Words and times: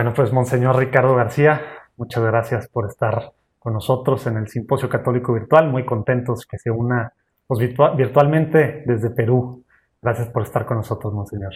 Bueno, 0.00 0.14
pues 0.14 0.32
Monseñor 0.32 0.78
Ricardo 0.78 1.14
García, 1.14 1.60
muchas 1.98 2.24
gracias 2.24 2.68
por 2.68 2.88
estar 2.88 3.32
con 3.58 3.74
nosotros 3.74 4.26
en 4.26 4.38
el 4.38 4.48
Simposio 4.48 4.88
Católico 4.88 5.34
Virtual. 5.34 5.68
Muy 5.68 5.84
contentos 5.84 6.46
que 6.46 6.56
se 6.56 6.70
una 6.70 7.12
pues, 7.46 7.60
virtualmente 7.98 8.82
desde 8.86 9.10
Perú. 9.10 9.62
Gracias 10.00 10.28
por 10.28 10.44
estar 10.44 10.64
con 10.64 10.78
nosotros, 10.78 11.12
Monseñor. 11.12 11.52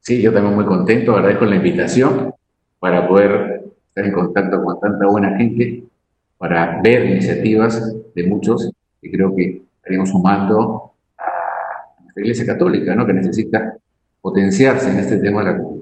Sí, 0.00 0.20
yo 0.20 0.30
también 0.30 0.54
muy 0.54 0.66
contento, 0.66 1.16
agradezco 1.16 1.46
la 1.46 1.56
invitación 1.56 2.34
para 2.80 3.08
poder 3.08 3.62
estar 3.88 4.04
en 4.04 4.12
contacto 4.12 4.62
con 4.62 4.78
tanta 4.78 5.06
buena 5.06 5.34
gente, 5.38 5.84
para 6.36 6.82
ver 6.82 7.06
iniciativas 7.06 7.96
de 8.14 8.26
muchos 8.26 8.70
que 9.00 9.10
creo 9.10 9.34
que 9.34 9.62
estaríamos 9.76 10.10
sumando 10.10 10.92
a 11.16 12.02
nuestra 12.02 12.22
Iglesia 12.22 12.44
Católica, 12.44 12.94
¿no? 12.94 13.06
que 13.06 13.14
necesita 13.14 13.74
potenciarse 14.20 14.90
en 14.90 14.98
este 14.98 15.16
tema 15.16 15.42
de 15.42 15.46
la 15.46 15.56
comunicación. 15.56 15.73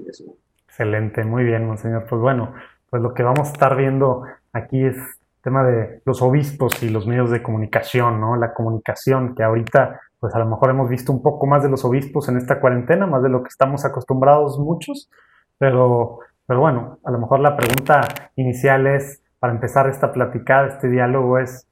Excelente, 0.73 1.23
muy 1.23 1.43
bien, 1.43 1.67
monseñor. 1.67 2.07
Pues 2.09 2.19
bueno, 2.19 2.51
pues 2.89 2.99
lo 3.03 3.13
que 3.13 3.21
vamos 3.21 3.47
a 3.47 3.51
estar 3.51 3.75
viendo 3.77 4.23
aquí 4.53 4.83
es 4.83 4.95
el 4.95 5.41
tema 5.43 5.63
de 5.63 6.01
los 6.03 6.23
obispos 6.23 6.81
y 6.81 6.89
los 6.89 7.05
medios 7.05 7.29
de 7.29 7.43
comunicación, 7.43 8.19
¿no? 8.19 8.35
La 8.37 8.55
comunicación, 8.55 9.35
que 9.35 9.43
ahorita, 9.43 10.01
pues 10.19 10.33
a 10.33 10.39
lo 10.39 10.47
mejor 10.47 10.71
hemos 10.71 10.89
visto 10.89 11.11
un 11.11 11.21
poco 11.21 11.45
más 11.45 11.61
de 11.61 11.69
los 11.69 11.85
obispos 11.85 12.27
en 12.27 12.37
esta 12.37 12.59
cuarentena, 12.59 13.05
más 13.05 13.21
de 13.21 13.29
lo 13.29 13.43
que 13.43 13.49
estamos 13.49 13.85
acostumbrados 13.85 14.57
muchos, 14.57 15.11
pero, 15.59 16.21
pero 16.47 16.61
bueno, 16.61 16.97
a 17.05 17.11
lo 17.11 17.19
mejor 17.19 17.41
la 17.41 17.55
pregunta 17.55 18.01
inicial 18.35 18.87
es, 18.87 19.21
para 19.37 19.53
empezar 19.53 19.87
esta 19.87 20.11
platicada, 20.11 20.69
este 20.69 20.89
diálogo 20.89 21.37
es, 21.37 21.67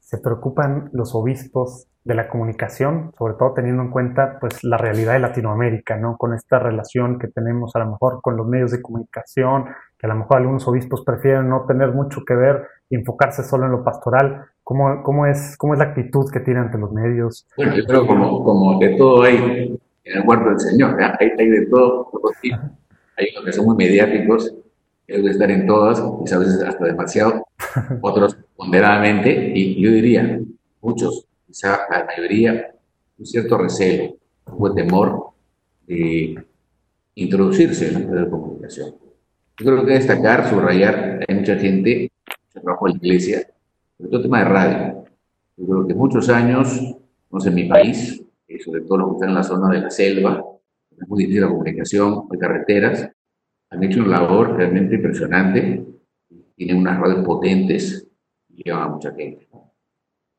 ¿se 0.00 0.18
preocupan 0.18 0.90
los 0.92 1.14
obispos 1.14 1.86
de 2.04 2.14
la 2.14 2.28
comunicación, 2.28 3.12
sobre 3.16 3.34
todo 3.34 3.52
teniendo 3.54 3.82
en 3.82 3.90
cuenta 3.90 4.38
pues 4.40 4.64
la 4.64 4.76
realidad 4.76 5.12
de 5.12 5.20
Latinoamérica, 5.20 5.96
¿no? 5.96 6.16
Con 6.16 6.34
esta 6.34 6.58
relación 6.58 7.18
que 7.18 7.28
tenemos 7.28 7.76
a 7.76 7.80
lo 7.80 7.92
mejor 7.92 8.20
con 8.20 8.36
los 8.36 8.46
medios 8.46 8.72
de 8.72 8.82
comunicación, 8.82 9.66
que 9.98 10.06
a 10.06 10.08
lo 10.08 10.16
mejor 10.16 10.38
algunos 10.38 10.66
obispos 10.66 11.04
prefieren 11.04 11.48
no 11.48 11.64
tener 11.66 11.92
mucho 11.92 12.24
que 12.26 12.34
ver 12.34 12.66
y 12.90 12.96
enfocarse 12.96 13.44
solo 13.44 13.66
en 13.66 13.72
lo 13.72 13.84
pastoral. 13.84 14.46
¿Cómo, 14.64 15.02
cómo, 15.02 15.26
es, 15.26 15.56
cómo 15.56 15.74
es 15.74 15.78
la 15.78 15.86
actitud 15.86 16.30
que 16.32 16.40
tiene 16.40 16.60
ante 16.60 16.78
los 16.78 16.92
medios? 16.92 17.46
Bueno, 17.56 17.76
yo 17.76 17.84
creo 17.84 18.06
como, 18.06 18.42
como 18.44 18.78
de 18.80 18.96
todo 18.96 19.22
hay 19.22 19.78
en 20.04 20.18
el 20.18 20.26
huerto 20.26 20.48
del 20.48 20.60
Señor, 20.60 21.00
hay, 21.00 21.30
hay 21.38 21.48
de 21.48 21.66
todo, 21.66 22.10
hay 22.42 23.28
unos 23.32 23.44
que 23.44 23.52
son 23.52 23.66
muy 23.66 23.76
mediáticos, 23.76 24.52
que 25.06 25.14
deben 25.14 25.30
estar 25.30 25.50
en 25.50 25.66
todas, 25.66 26.00
y 26.00 26.34
a 26.34 26.38
veces 26.38 26.62
hasta 26.62 26.84
demasiado, 26.84 27.46
otros 28.00 28.36
ponderadamente, 28.56 29.52
y 29.54 29.80
yo 29.80 29.90
diría, 29.90 30.40
muchos 30.80 31.26
quizá 31.52 31.80
la 31.90 32.06
mayoría, 32.06 32.74
un 33.18 33.26
cierto 33.26 33.58
recelo, 33.58 34.16
un 34.46 34.74
temor 34.74 35.32
de 35.86 36.42
introducirse 37.14 37.88
en 37.88 38.14
la 38.14 38.22
de 38.22 38.30
comunicación. 38.30 38.94
Yo 39.58 39.66
creo 39.66 39.84
que 39.84 39.92
destacar, 39.92 40.48
subrayar, 40.48 41.20
hay 41.28 41.34
mucha 41.34 41.56
gente 41.56 42.10
que 42.54 42.60
trabaja 42.60 42.86
en 42.86 42.92
la 42.92 42.96
iglesia, 42.96 43.46
sobre 43.98 44.08
todo 44.10 44.16
el 44.16 44.22
tema 44.22 44.38
de 44.38 44.44
radio. 44.46 45.04
Yo 45.58 45.66
creo 45.66 45.86
que 45.86 45.94
muchos 45.94 46.30
años, 46.30 46.80
no 47.30 47.38
sé, 47.38 47.50
en 47.50 47.54
mi 47.54 47.68
país, 47.68 48.24
y 48.48 48.58
sobre 48.58 48.80
todo 48.80 48.96
los 48.96 49.08
que 49.08 49.14
están 49.16 49.28
en 49.28 49.34
la 49.34 49.42
zona 49.42 49.74
de 49.74 49.80
la 49.82 49.90
selva, 49.90 50.42
es 50.98 51.06
muy 51.06 51.24
difícil 51.24 51.42
la 51.42 51.48
comunicación, 51.48 52.28
de 52.30 52.38
carreteras, 52.38 53.10
han 53.68 53.82
hecho 53.82 54.00
una 54.00 54.20
labor 54.20 54.56
realmente 54.56 54.94
impresionante, 54.94 55.84
tienen 56.56 56.78
unas 56.78 56.98
radios 56.98 57.26
potentes 57.26 58.08
y 58.48 58.62
llevan 58.62 58.82
a 58.84 58.88
mucha 58.88 59.12
gente. 59.12 59.51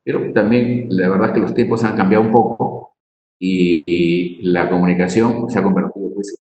Pero 0.04 0.32
también 0.32 0.86
la 0.90 1.08
verdad 1.08 1.28
es 1.28 1.34
que 1.34 1.40
los 1.40 1.54
tiempos 1.54 1.82
han 1.84 1.96
cambiado 1.96 2.24
un 2.24 2.30
poco 2.30 2.94
y, 3.38 4.40
la 4.42 4.68
comunicación 4.68 5.48
se 5.50 5.58
ha 5.58 5.62
convertido 5.62 6.12
pues, 6.14 6.38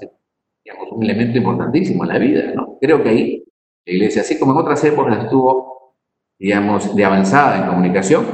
en 0.00 0.76
un 0.90 1.02
elemento 1.02 1.38
importantísimo 1.38 2.04
en 2.04 2.08
la 2.08 2.18
vida. 2.18 2.52
¿no? 2.54 2.78
Creo 2.80 3.02
que 3.02 3.08
ahí 3.08 3.44
la 3.86 3.92
iglesia, 3.92 4.22
así 4.22 4.38
como 4.38 4.52
en 4.52 4.58
otras 4.58 4.82
épocas 4.84 5.24
estuvo, 5.24 5.96
digamos, 6.38 6.94
de 6.94 7.04
avanzada 7.04 7.58
en 7.58 7.68
comunicación, 7.68 8.26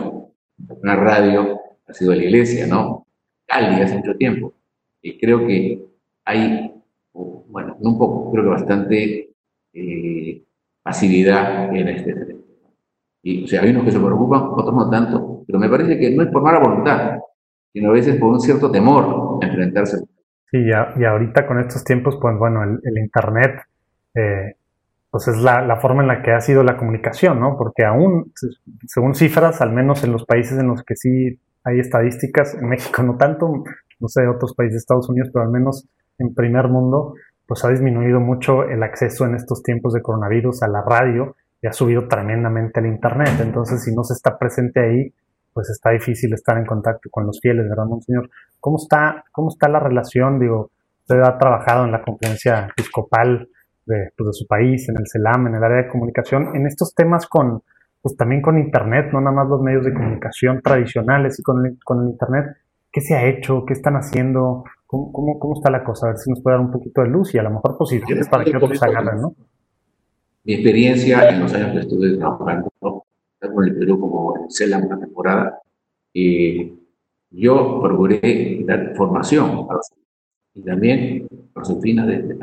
una 0.82 0.96
radio 0.96 1.60
ha 1.86 1.92
sido 1.92 2.14
la 2.14 2.24
iglesia, 2.24 2.66
¿no? 2.66 3.06
Cali 3.46 3.80
hace 3.82 3.96
mucho 3.96 4.16
tiempo. 4.16 4.54
Y 5.02 5.18
creo 5.18 5.46
que 5.46 5.84
hay, 6.24 6.72
bueno, 7.12 7.76
un 7.80 7.98
poco, 7.98 8.32
creo 8.32 8.44
que 8.44 8.50
bastante 8.50 9.34
eh, 9.72 10.42
pasividad 10.82 11.74
en 11.74 11.88
este 11.88 12.14
tema. 12.14 12.33
Y, 13.24 13.42
o 13.42 13.46
sea, 13.46 13.62
hay 13.62 13.70
unos 13.70 13.84
que 13.84 13.90
se 13.90 13.98
preocupan, 13.98 14.42
otros 14.52 14.74
no 14.74 14.90
tanto. 14.90 15.42
Pero 15.46 15.58
me 15.58 15.68
parece 15.68 15.98
que 15.98 16.14
no 16.14 16.22
es 16.22 16.28
por 16.28 16.42
mala 16.42 16.60
voluntad, 16.60 17.18
sino 17.72 17.88
a 17.88 17.92
veces 17.92 18.16
por 18.16 18.30
un 18.30 18.40
cierto 18.40 18.70
temor 18.70 19.38
a 19.42 19.46
enfrentarse. 19.46 19.96
Sí, 20.50 20.58
y, 20.58 21.04
ahorita 21.04 21.46
con 21.46 21.58
estos 21.58 21.82
tiempos, 21.84 22.18
pues 22.20 22.36
bueno, 22.38 22.62
el, 22.62 22.98
Internet, 22.98 23.62
eh, 24.14 24.56
pues 25.10 25.26
es 25.28 25.38
la, 25.38 25.62
la, 25.62 25.76
forma 25.76 26.02
en 26.02 26.08
la 26.08 26.22
que 26.22 26.32
ha 26.32 26.40
sido 26.40 26.62
la 26.62 26.76
comunicación, 26.76 27.40
¿no? 27.40 27.56
Porque 27.56 27.84
aún, 27.84 28.30
según 28.86 29.14
cifras, 29.14 29.62
al 29.62 29.72
menos 29.72 30.04
en 30.04 30.12
los 30.12 30.26
países 30.26 30.58
en 30.58 30.68
los 30.68 30.82
que 30.82 30.94
sí 30.94 31.40
hay 31.64 31.80
estadísticas, 31.80 32.54
en 32.54 32.68
México 32.68 33.02
no 33.02 33.16
tanto, 33.16 33.64
no 34.00 34.08
sé, 34.08 34.28
otros 34.28 34.54
países 34.54 34.74
de 34.74 34.78
Estados 34.78 35.08
Unidos, 35.08 35.30
pero 35.32 35.46
al 35.46 35.50
menos 35.50 35.88
en 36.18 36.34
primer 36.34 36.68
mundo, 36.68 37.14
pues 37.46 37.64
ha 37.64 37.70
disminuido 37.70 38.20
mucho 38.20 38.64
el 38.64 38.82
acceso 38.82 39.24
en 39.24 39.34
estos 39.34 39.62
tiempos 39.62 39.94
de 39.94 40.02
coronavirus 40.02 40.62
a 40.62 40.68
la 40.68 40.82
radio 40.82 41.36
ha 41.66 41.72
subido 41.72 42.08
tremendamente 42.08 42.80
el 42.80 42.86
Internet. 42.86 43.40
Entonces, 43.40 43.82
si 43.82 43.94
no 43.94 44.04
se 44.04 44.14
está 44.14 44.38
presente 44.38 44.80
ahí, 44.80 45.12
pues 45.52 45.70
está 45.70 45.90
difícil 45.90 46.34
estar 46.34 46.58
en 46.58 46.66
contacto 46.66 47.08
con 47.10 47.26
los 47.26 47.38
fieles, 47.40 47.68
¿verdad, 47.68 47.86
Monseñor? 47.86 48.28
¿Cómo 48.60 48.76
está, 48.76 49.24
cómo 49.30 49.48
está 49.48 49.68
la 49.68 49.78
relación? 49.78 50.40
Digo, 50.40 50.70
usted 51.02 51.20
ha 51.20 51.38
trabajado 51.38 51.84
en 51.84 51.92
la 51.92 52.02
conferencia 52.02 52.66
episcopal 52.70 53.48
de, 53.86 54.10
pues, 54.16 54.26
de 54.26 54.32
su 54.32 54.46
país, 54.46 54.88
en 54.88 54.96
el 54.96 55.04
CELAM, 55.06 55.46
en 55.46 55.54
el 55.54 55.62
área 55.62 55.84
de 55.84 55.88
comunicación, 55.88 56.56
en 56.56 56.66
estos 56.66 56.94
temas 56.94 57.26
con, 57.26 57.62
pues 58.02 58.16
también 58.16 58.42
con 58.42 58.58
Internet, 58.58 59.10
no 59.12 59.20
nada 59.20 59.36
más 59.36 59.48
los 59.48 59.62
medios 59.62 59.84
de 59.84 59.94
comunicación 59.94 60.60
tradicionales 60.60 61.38
y 61.38 61.42
con 61.42 61.64
el, 61.64 61.78
con 61.84 62.02
el 62.02 62.10
Internet. 62.10 62.56
¿Qué 62.90 63.00
se 63.00 63.14
ha 63.14 63.24
hecho? 63.24 63.64
¿Qué 63.66 63.74
están 63.74 63.94
haciendo? 63.94 64.64
¿Cómo, 64.86 65.12
cómo, 65.12 65.38
cómo 65.38 65.54
está 65.54 65.70
la 65.70 65.84
cosa? 65.84 66.06
A 66.06 66.10
ver 66.10 66.18
si 66.18 66.30
nos 66.30 66.42
puede 66.42 66.56
dar 66.56 66.64
un 66.64 66.72
poquito 66.72 67.02
de 67.02 67.08
luz 67.08 67.34
y 67.34 67.38
a 67.38 67.42
lo 67.42 67.50
mejor 67.50 67.76
posiciones 67.76 68.28
para 68.28 68.44
que 68.44 68.56
otros 68.56 68.82
agarren, 68.82 69.20
¿no? 69.20 69.34
Mi 70.44 70.54
experiencia 70.54 71.30
en 71.30 71.40
los 71.40 71.52
años 71.54 71.72
que 71.72 71.80
estuve 71.80 72.16
trabajando 72.16 72.70
con 72.80 73.64
el 73.66 73.76
Perú 73.76 73.98
como 73.98 74.36
en 74.36 74.50
CELA 74.50 74.78
una 74.78 74.98
temporada, 74.98 75.60
y 76.12 76.72
yo 77.30 77.80
procuré 77.82 78.62
dar 78.64 78.94
formación 78.94 79.66
a 79.68 79.74
los 79.74 79.90
y 80.54 80.62
también 80.62 81.26
a 81.54 81.58
las 81.58 81.70
oficinas 81.70 82.06
de, 82.06 82.38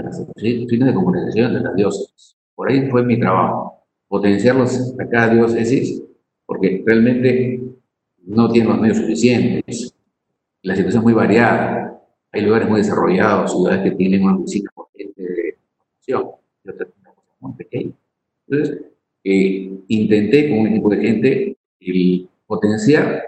oficinas 0.66 0.90
de 0.90 0.94
comunicación 0.94 1.54
de 1.54 1.60
las 1.62 1.76
diócesis. 1.76 2.36
Por 2.56 2.70
ahí 2.70 2.90
fue 2.90 3.04
mi 3.04 3.20
trabajo, 3.20 3.86
potenciarlos 4.08 4.96
a 5.00 5.08
cada 5.08 5.34
diócesis, 5.34 6.04
porque 6.46 6.84
realmente 6.86 7.62
no 8.26 8.52
tienen 8.52 8.72
los 8.72 8.82
medios 8.82 8.98
suficientes. 8.98 9.94
La 10.64 10.76
situación 10.76 11.02
es 11.02 11.04
muy 11.06 11.14
variada. 11.14 12.02
Hay 12.34 12.42
lugares 12.42 12.68
muy 12.68 12.82
desarrollados, 12.82 13.52
ciudades 13.52 13.84
que 13.84 13.92
tienen 13.92 14.24
una 14.24 14.36
oficina 14.36 14.70
potente 14.76 15.22
de 15.22 15.58
formación, 15.78 16.32
y 16.64 16.70
otras 16.70 16.90
muy 17.40 17.54
pequeño. 17.54 17.94
Entonces, 18.52 18.82
eh, 19.24 19.72
intenté 19.88 20.50
con 20.50 20.60
un 20.60 20.68
equipo 20.68 20.90
de 20.90 20.98
gente 20.98 21.58
el 21.80 22.30
potenciar 22.46 23.24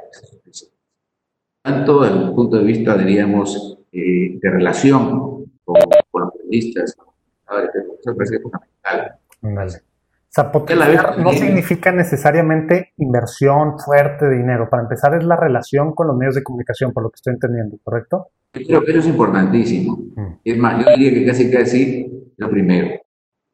tanto 1.64 2.02
desde 2.02 2.18
el 2.26 2.34
punto 2.34 2.58
de 2.58 2.64
vista, 2.66 2.98
diríamos, 2.98 3.80
eh, 3.92 4.38
de 4.40 4.50
relación 4.50 5.46
con, 5.64 5.76
los 6.14 6.32
periodistas, 6.34 6.94
eso 6.94 8.16
parece 8.18 8.40
fundamental. 8.42 9.20
Vale. 9.42 9.72
O 9.72 10.36
sea, 10.36 10.52
potenciar 10.52 11.20
no 11.20 11.32
significa 11.32 11.92
necesariamente 11.92 12.92
inversión 12.98 13.80
fuerte 13.80 14.28
de 14.28 14.38
dinero. 14.38 14.68
Para 14.70 14.84
empezar, 14.84 15.16
es 15.16 15.24
la 15.24 15.38
relación 15.38 15.94
con 15.94 16.08
los 16.08 16.18
medios 16.18 16.36
de 16.36 16.44
comunicación, 16.44 16.92
por 16.92 17.04
lo 17.04 17.12
que 17.12 17.16
estoy 17.16 17.34
entendiendo, 17.34 17.78
¿correcto? 17.82 18.28
Yo 18.54 18.66
creo 18.66 18.84
que 18.84 18.92
eso 18.92 19.00
es 19.00 19.08
importantísimo. 19.08 19.98
Mm. 20.16 20.34
Es 20.44 20.58
más, 20.58 20.84
yo 20.84 20.92
diría 20.98 21.14
que 21.14 21.26
casi 21.26 21.52
casi 21.52 22.32
lo 22.36 22.50
primero. 22.50 22.90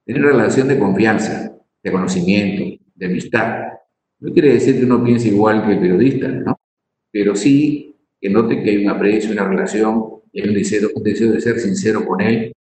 Tener 0.06 0.24
relación 0.24 0.68
de 0.68 0.80
confianza, 0.80 1.49
de 1.84 1.92
conocimiento, 1.92 2.84
de 2.96 3.06
amistad. 3.06 3.68
No 4.20 4.34
quiere 4.34 4.54
decir 4.54 4.78
que 4.78 4.86
uno 4.86 5.04
piense 5.04 5.30
igual 5.30 5.66
que 5.66 5.74
el 5.74 5.80
periodista, 5.80 6.28
¿no? 6.28 6.60
Pero 7.12 7.36
sí 7.36 7.96
que 8.20 8.30
note 8.30 8.62
que 8.62 8.70
hay 8.72 8.84
un 8.84 8.90
aprecio, 8.90 9.32
una 9.32 9.48
relación, 9.48 10.06
hay 10.34 10.42
un 10.42 10.54
deseo, 10.54 10.90
un 10.94 11.04
deseo 11.04 11.32
de 11.32 11.42
ser 11.42 11.60
sincero 11.60 12.06
con 12.06 12.22
él. 12.22 12.54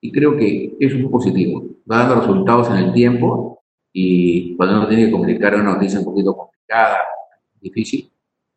Y 0.00 0.12
creo 0.12 0.36
que 0.36 0.76
eso 0.78 0.96
es 0.96 1.00
muy 1.00 1.10
positivo. 1.10 1.64
Va 1.90 2.00
dando 2.00 2.20
resultados 2.20 2.68
en 2.70 2.76
el 2.76 2.92
tiempo 2.92 3.62
y 3.92 4.54
cuando 4.56 4.76
uno 4.76 4.88
tiene 4.88 5.06
que 5.06 5.12
comunicar 5.12 5.54
una 5.54 5.74
noticia 5.74 5.98
un 5.98 6.04
poquito 6.04 6.36
complicada, 6.36 6.98
difícil, 7.60 8.10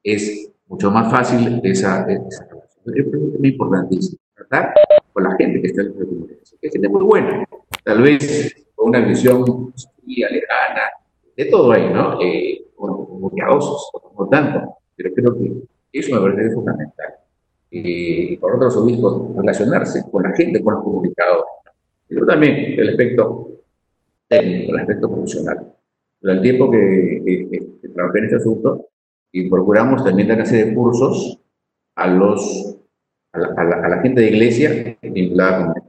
es 0.03 0.51
mucho 0.67 0.91
más 0.91 1.09
fácil 1.09 1.61
esa, 1.63 2.05
esa 2.09 2.45
relación. 2.45 2.93
Es 2.93 3.39
muy 3.39 3.49
importantísimo 3.49 4.19
tratar 4.35 4.73
con 5.13 5.23
la 5.23 5.35
gente 5.37 5.61
que 5.61 5.67
está 5.67 5.81
en 5.81 5.87
la 5.87 6.05
comunicación, 6.05 6.59
que 6.61 6.69
gente 6.69 6.89
muy 6.89 7.03
buena, 7.03 7.45
tal 7.83 8.01
vez 8.01 8.53
con 8.79 8.89
una 8.89 9.01
visión 9.01 9.73
lejana, 10.05 10.83
de 11.35 11.45
todo 11.45 11.73
ahí, 11.73 11.89
¿no? 11.93 12.19
Eh, 12.21 12.65
como 12.77 13.29
piadosos, 13.29 13.91
no 14.17 14.27
tanto, 14.29 14.77
pero 14.95 15.13
creo 15.13 15.37
que 15.37 15.51
eso 15.91 16.15
me 16.15 16.21
parece 16.21 16.53
fundamental. 16.53 17.13
Y 17.69 18.37
por 18.37 18.55
otros 18.55 18.77
obispos, 18.77 19.35
relacionarse 19.35 20.03
con 20.09 20.23
la 20.23 20.31
gente, 20.31 20.63
con 20.63 20.75
los 20.75 20.83
comunicadores. 20.83 21.45
Luego 22.07 22.27
también 22.27 22.79
el 22.79 22.89
aspecto 22.89 23.49
técnico, 24.29 24.71
el 24.71 24.79
aspecto 24.79 25.09
funcional. 25.09 25.73
Durante 26.21 26.47
el 26.47 26.57
tiempo 26.57 26.71
que, 26.71 27.91
trabajé 27.93 28.19
en 28.19 28.23
este 28.23 28.37
asunto, 28.37 28.87
y 29.31 29.49
procuramos 29.49 30.05
también 30.05 30.29
dar 30.29 30.37
una 30.37 30.45
serie 30.45 30.65
de 30.65 30.73
cursos 30.73 31.37
a 31.95 32.07
los 32.07 32.77
a 33.33 33.89
la, 33.89 34.01
gente 34.01 34.21
de 34.21 34.29
iglesia 34.29 34.97
vinculada 35.01 35.67
con. 35.67 35.83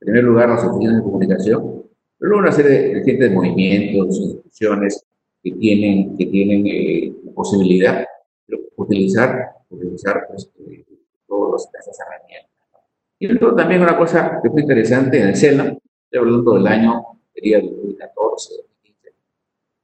En 0.00 0.06
primer 0.06 0.24
lugar, 0.24 0.48
las 0.48 0.64
oficinas 0.64 0.96
de 0.96 1.02
comunicación, 1.02 1.78
pero 1.78 1.87
luego 2.20 2.42
una 2.42 2.52
serie 2.52 3.00
de, 3.00 3.16
de 3.16 3.30
movimientos, 3.30 4.18
instituciones 4.18 5.04
que 5.42 5.52
tienen, 5.52 6.16
que 6.16 6.26
tienen 6.26 6.66
eh, 6.66 7.12
posibilidad 7.34 8.06
de 8.46 8.58
utilizar, 8.76 9.50
utilizar 9.70 10.26
pues, 10.28 10.50
eh, 10.68 10.84
todas 11.26 11.68
estas 11.72 11.98
herramientas. 12.00 12.50
Y 13.20 13.28
luego 13.28 13.54
también 13.54 13.82
una 13.82 13.96
cosa 13.96 14.40
que 14.42 14.50
fue 14.50 14.62
interesante 14.62 15.20
en 15.20 15.28
el 15.28 15.36
CELA, 15.36 15.64
estoy 15.64 16.18
hablando 16.18 16.54
del 16.54 16.66
año, 16.66 17.02
sería 17.34 17.60
2014, 17.60 18.54
2015, 18.54 19.08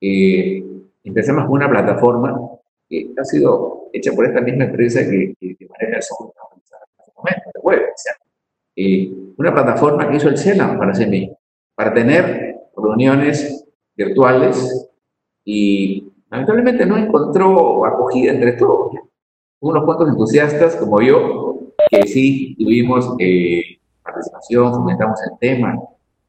eh, 0.01 0.65
empezamos 1.05 1.45
con 1.45 1.53
una 1.53 1.69
plataforma 1.69 2.51
que 2.89 3.11
ha 3.19 3.25
sido 3.25 3.89
hecha 3.93 4.13
por 4.13 4.27
esta 4.27 4.41
misma 4.41 4.65
empresa 4.65 5.01
que, 5.01 5.35
que, 5.39 5.69
maneja 5.69 5.97
el 5.97 6.03
software 6.03 6.35
de 7.55 7.61
web. 7.61 7.81
una 9.37 9.55
plataforma 9.55 10.09
que 10.09 10.17
hizo 10.17 10.29
el 10.29 10.37
CELA 10.37 10.79
para 10.79 10.93
CMI, 10.93 11.35
para 11.75 11.93
tener 11.93 12.57
reuniones 12.77 13.65
virtuales 13.97 14.91
y 15.45 16.13
lamentablemente 16.31 16.87
no 16.87 16.97
encontró 16.97 17.85
acogida 17.85 18.33
entre 18.33 18.53
todos. 18.53 18.93
Unos 19.61 19.85
cuantos 19.85 20.09
entusiastas 20.09 20.77
como 20.77 21.01
yo, 21.01 21.59
que 21.91 22.07
sí 22.07 22.55
tuvimos 22.59 23.15
eh, 23.19 23.79
participación, 24.03 24.75
fomentamos 24.75 25.19
el 25.23 25.39
tema. 25.39 25.81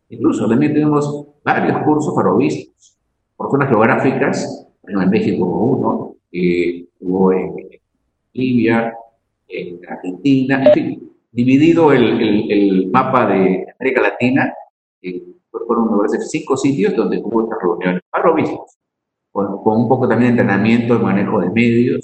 Incluso 0.10 0.48
también 0.48 0.74
tuvimos 0.74 1.26
varios 1.44 1.78
cursos 1.84 2.14
para 2.16 2.32
obispos, 2.32 2.98
por 3.36 3.52
zonas 3.52 3.70
geográficas, 3.70 4.66
en 4.88 5.10
México 5.10 5.46
hubo 5.46 5.66
uno, 5.66 6.16
eh, 6.32 6.86
hubo 7.00 7.32
en 7.34 7.56
Libia, 8.34 8.94
en 9.48 9.80
Argentina, 9.88 10.64
en 10.66 10.74
fin, 10.74 11.12
dividido 11.32 11.92
el, 11.92 12.52
el, 12.52 12.88
mapa 12.92 13.28
de 13.28 13.66
América 13.80 14.02
Latina, 14.02 14.54
eh, 15.02 15.24
fueron 15.50 15.90
cinco 16.28 16.58
sitios 16.58 16.96
donde 16.96 17.22
hubo 17.24 17.44
estas 17.44 17.60
reuniones 17.62 18.02
para 18.10 18.32
obispos, 18.32 18.78
con, 19.32 19.64
con, 19.64 19.82
un 19.82 19.90
poco 19.90 20.08
también 20.08 20.36
de 20.36 20.42
entrenamiento 20.42 20.96
y 20.96 21.00
manejo 21.00 21.40
de 21.40 21.50
medios, 21.50 22.02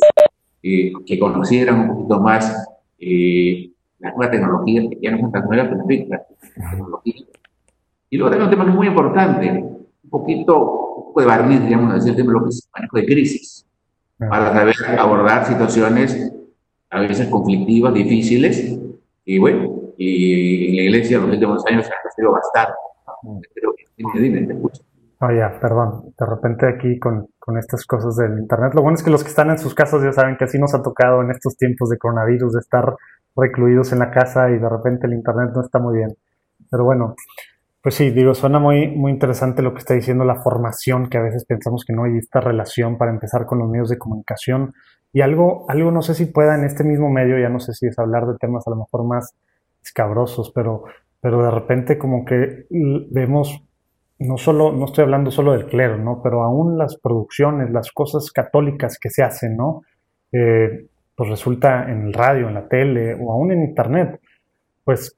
eh, 0.64 0.92
que 1.06 1.20
conocieran 1.20 1.82
un 1.82 1.88
poquito 1.96 2.20
más 2.20 2.68
eh, 3.00 3.72
las 4.00 4.16
nuevas 4.16 4.32
tecnologías, 4.32 4.86
que 4.90 5.00
ya 5.02 5.12
no 5.12 5.20
son 5.20 5.32
tan 5.32 5.46
nuevas, 5.46 5.68
pero 5.70 5.82
en 5.82 5.88
fin, 5.88 6.10
las 6.10 6.22
tecnologías. 6.70 7.28
Y 8.10 8.18
luego 8.18 8.32
también 8.32 8.50
un 8.50 8.50
tema 8.50 8.66
muy 8.66 8.88
importante, 8.88 9.50
un 10.04 10.10
poquito, 10.10 10.60
un 10.60 11.06
poco 11.06 11.22
de 11.22 11.28
barniz, 11.28 11.62
digamos, 11.62 11.94
decir, 11.94 12.16
de 12.16 12.24
lo 12.24 12.44
que 12.44 12.50
es 12.50 12.70
manejo 12.74 12.98
de 12.98 13.06
crisis, 13.06 13.66
para 14.18 14.54
saber 14.54 14.76
abordar 15.00 15.46
situaciones 15.46 16.32
a 16.90 17.00
veces 17.00 17.28
conflictivas, 17.28 17.94
difíciles, 17.94 18.78
y 19.26 19.38
bueno, 19.40 19.81
y 20.04 20.70
en 20.70 20.76
la 20.76 20.82
iglesia 20.84 21.20
los 21.20 21.30
últimos 21.30 21.66
años 21.68 21.86
se 21.86 21.92
ha 21.92 22.12
sido 22.12 22.32
bastante. 22.32 22.74
Creo 23.54 23.74
que 24.14 24.20
dime, 24.20 24.48
te 24.48 24.54
escucho. 24.54 24.82
Oh, 25.20 25.32
ya, 25.32 25.60
perdón. 25.60 26.14
De 26.18 26.26
repente 26.26 26.68
aquí 26.68 26.98
con, 26.98 27.28
con, 27.38 27.58
estas 27.58 27.86
cosas 27.86 28.16
del 28.16 28.40
Internet. 28.40 28.74
Lo 28.74 28.82
bueno 28.82 28.96
es 28.96 29.04
que 29.04 29.12
los 29.12 29.24
que 29.24 29.30
están 29.30 29.52
en 29.52 29.60
sus 29.60 29.76
casas 29.76 30.02
ya 30.02 30.12
saben 30.12 30.36
que 30.36 30.46
así 30.46 30.58
nos 30.58 30.74
ha 30.74 30.82
tocado 30.82 31.22
en 31.22 31.30
estos 31.30 31.56
tiempos 31.56 31.90
de 31.90 32.00
coronavirus, 32.00 32.54
de 32.54 32.60
estar 32.60 32.96
recluidos 33.36 33.94
en 33.94 34.00
la 34.00 34.10
casa 34.10 34.50
y 34.50 34.58
de 34.58 34.68
repente 34.68 35.06
el 35.06 35.14
Internet 35.14 35.52
no 35.54 35.62
está 35.62 35.78
muy 35.78 35.98
bien. 35.98 36.10
Pero 36.72 36.86
bueno, 36.86 37.16
pues 37.84 37.94
sí, 37.96 38.10
digo, 38.10 38.34
suena 38.34 38.58
muy, 38.58 38.88
muy 38.88 39.12
interesante 39.12 39.62
lo 39.62 39.74
que 39.74 39.80
está 39.80 39.94
diciendo 39.94 40.24
la 40.24 40.42
formación, 40.42 41.08
que 41.10 41.20
a 41.20 41.22
veces 41.22 41.46
pensamos 41.46 41.84
que 41.86 41.94
no 41.94 42.06
hay 42.06 42.18
esta 42.18 42.42
relación 42.42 42.98
para 42.98 43.12
empezar 43.12 43.46
con 43.46 43.60
los 43.60 43.70
medios 43.70 43.90
de 43.90 44.00
comunicación. 44.00 44.74
Y 45.14 45.22
algo, 45.22 45.66
algo 45.70 45.92
no 45.92 46.02
sé 46.02 46.16
si 46.16 46.26
pueda 46.26 46.56
en 46.56 46.64
este 46.64 46.84
mismo 46.84 47.12
medio, 47.12 47.38
ya 47.38 47.50
no 47.50 47.60
sé 47.60 47.74
si 47.74 47.86
es 47.86 48.00
hablar 48.00 48.26
de 48.26 48.38
temas 48.40 48.66
a 48.66 48.72
lo 48.72 48.78
mejor 48.78 49.06
más 49.06 49.36
escabrosos, 49.84 50.52
pero, 50.54 50.84
pero 51.20 51.44
de 51.44 51.52
repente 51.52 51.98
como 51.98 52.26
que 52.26 52.66
vemos, 52.70 53.64
no 54.20 54.38
solo, 54.38 54.72
no 54.72 54.86
estoy 54.86 55.04
hablando 55.04 55.32
solo 55.32 55.54
del 55.54 55.68
clero, 55.68 55.98
¿no? 55.98 56.22
Pero 56.24 56.44
aún 56.44 56.78
las 56.78 56.98
producciones, 56.98 57.72
las 57.72 57.92
cosas 57.92 58.32
católicas 58.32 58.98
que 59.00 59.10
se 59.10 59.24
hacen, 59.24 59.58
¿no? 59.58 59.82
Eh, 60.32 60.88
pues 61.16 61.30
resulta 61.30 61.92
en 61.92 62.08
el 62.08 62.14
radio, 62.14 62.48
en 62.48 62.54
la 62.54 62.68
tele 62.68 63.16
o 63.20 63.32
aún 63.32 63.52
en 63.52 63.64
internet, 63.64 64.20
pues 64.84 65.16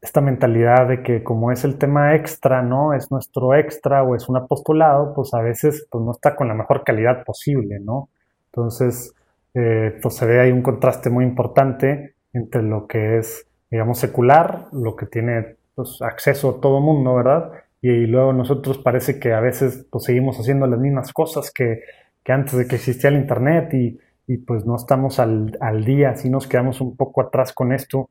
esta 0.00 0.20
mentalidad 0.20 0.88
de 0.88 1.02
que 1.02 1.22
como 1.22 1.52
es 1.52 1.64
el 1.64 1.76
tema 1.76 2.14
extra, 2.14 2.62
¿no? 2.62 2.94
Es 2.94 3.10
nuestro 3.10 3.54
extra 3.54 4.02
o 4.02 4.14
es 4.14 4.28
un 4.28 4.36
apostolado, 4.36 5.12
pues 5.14 5.34
a 5.34 5.42
veces 5.42 5.86
pues 5.90 6.04
no 6.04 6.12
está 6.12 6.34
con 6.36 6.48
la 6.48 6.54
mejor 6.54 6.84
calidad 6.84 7.22
posible, 7.24 7.78
¿no? 7.80 8.08
Entonces, 8.46 9.14
eh, 9.54 9.98
pues 10.00 10.14
se 10.16 10.26
ve 10.26 10.40
ahí 10.40 10.52
un 10.52 10.62
contraste 10.62 11.10
muy 11.10 11.24
importante 11.24 12.14
entre 12.32 12.62
lo 12.62 12.86
que 12.86 13.18
es, 13.18 13.46
digamos, 13.70 13.98
secular, 13.98 14.66
lo 14.72 14.96
que 14.96 15.06
tiene 15.06 15.56
pues, 15.74 16.02
acceso 16.02 16.50
a 16.50 16.60
todo 16.60 16.80
mundo, 16.80 17.14
¿verdad? 17.14 17.52
Y, 17.80 18.06
luego 18.06 18.32
nosotros 18.32 18.78
parece 18.78 19.18
que 19.18 19.32
a 19.32 19.40
veces 19.40 19.86
pues, 19.90 20.04
seguimos 20.04 20.38
haciendo 20.38 20.66
las 20.66 20.78
mismas 20.78 21.12
cosas 21.12 21.50
que, 21.50 21.82
que 22.24 22.32
antes 22.32 22.56
de 22.56 22.66
que 22.66 22.76
existía 22.76 23.10
el 23.10 23.16
Internet 23.16 23.72
y, 23.74 23.98
y 24.26 24.38
pues 24.38 24.66
no 24.66 24.76
estamos 24.76 25.18
al, 25.18 25.56
al, 25.60 25.84
día, 25.84 26.10
así 26.10 26.28
nos 26.28 26.46
quedamos 26.46 26.80
un 26.80 26.96
poco 26.96 27.22
atrás 27.22 27.52
con 27.52 27.72
esto. 27.72 28.10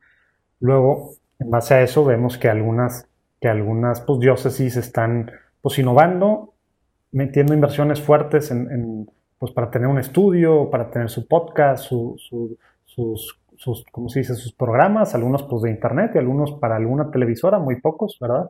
Luego, 0.60 1.12
en 1.40 1.50
base 1.52 1.76
a 1.76 1.82
eso, 1.82 2.04
vemos 2.06 2.38
que 2.38 2.50
algunas, 2.50 3.08
que 3.40 3.48
algunas 3.48 4.02
pues, 4.02 4.20
diócesis 4.20 4.76
están 4.78 5.32
pues, 5.62 5.78
innovando, 5.78 6.54
metiendo 7.12 7.54
inversiones 7.54 8.02
fuertes 8.02 8.52
en 8.52 9.10
pues 9.40 9.54
para 9.54 9.72
tener 9.72 9.88
un 9.88 9.98
estudio, 9.98 10.70
para 10.70 10.92
tener 10.92 11.10
su 11.10 11.26
podcast, 11.28 11.86
sus, 11.86 13.39
sus, 13.60 13.84
¿cómo 13.92 14.08
se 14.08 14.20
dice? 14.20 14.36
sus 14.36 14.54
programas, 14.54 15.14
algunos 15.16 15.44
pues 15.44 15.64
de 15.64 15.70
internet 15.70 16.12
y 16.16 16.18
algunos 16.18 16.54
para 16.54 16.78
alguna 16.78 17.12
televisora, 17.12 17.60
muy 17.60 17.82
pocos, 17.82 18.18
¿verdad? 18.22 18.50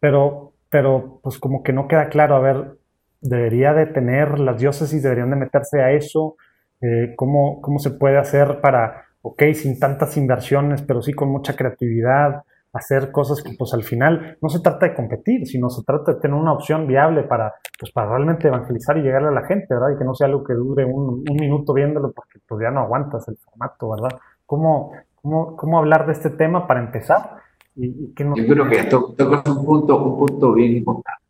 Pero, 0.00 0.52
pero 0.68 1.18
pues 1.22 1.38
como 1.38 1.62
que 1.62 1.72
no 1.72 1.88
queda 1.88 2.10
claro, 2.10 2.36
a 2.36 2.40
ver, 2.40 2.76
debería 3.22 3.72
de 3.72 3.86
tener, 3.86 4.38
las 4.38 4.60
diócesis 4.60 5.02
deberían 5.02 5.30
de 5.30 5.36
meterse 5.36 5.80
a 5.80 5.92
eso, 5.92 6.36
eh, 6.82 7.14
¿cómo, 7.16 7.62
¿cómo 7.62 7.78
se 7.78 7.92
puede 7.92 8.18
hacer 8.18 8.60
para, 8.60 9.06
ok, 9.22 9.44
sin 9.54 9.80
tantas 9.80 10.18
inversiones, 10.18 10.82
pero 10.82 11.00
sí 11.00 11.14
con 11.14 11.30
mucha 11.30 11.56
creatividad, 11.56 12.42
hacer 12.72 13.10
cosas 13.10 13.42
que 13.42 13.52
pues 13.58 13.72
al 13.74 13.82
final 13.82 14.36
no 14.40 14.48
se 14.48 14.60
trata 14.60 14.86
de 14.86 14.94
competir, 14.94 15.46
sino 15.46 15.70
se 15.70 15.82
trata 15.84 16.12
de 16.12 16.20
tener 16.20 16.36
una 16.36 16.52
opción 16.52 16.86
viable 16.86 17.22
para, 17.24 17.54
pues, 17.78 17.90
para 17.92 18.10
realmente 18.10 18.48
evangelizar 18.48 18.96
y 18.98 19.02
llegarle 19.02 19.28
a 19.28 19.40
la 19.40 19.46
gente, 19.46 19.66
¿verdad? 19.70 19.94
Y 19.94 19.98
que 19.98 20.04
no 20.04 20.14
sea 20.14 20.28
algo 20.28 20.44
que 20.44 20.54
dure 20.54 20.84
un, 20.84 21.24
minuto 21.40 21.72
viéndolo 21.72 22.12
porque 22.12 22.38
pues 22.46 22.62
ya 22.62 22.70
no 22.70 22.80
aguantas 22.80 23.26
el 23.28 23.36
formato, 23.38 23.90
¿verdad? 23.90 24.18
¿Cómo, 24.50 24.90
cómo, 25.22 25.56
cómo 25.56 25.78
hablar 25.78 26.06
de 26.06 26.12
este 26.12 26.28
tema 26.30 26.66
para 26.66 26.80
empezar? 26.80 27.36
Y, 27.76 28.12
Yo 28.16 28.46
creo 28.48 28.68
que 28.68 28.82
tocas 28.82 29.46
un 29.46 29.64
punto, 29.64 29.96
un 29.96 30.18
punto 30.18 30.54
bien 30.54 30.78
importante. 30.78 31.22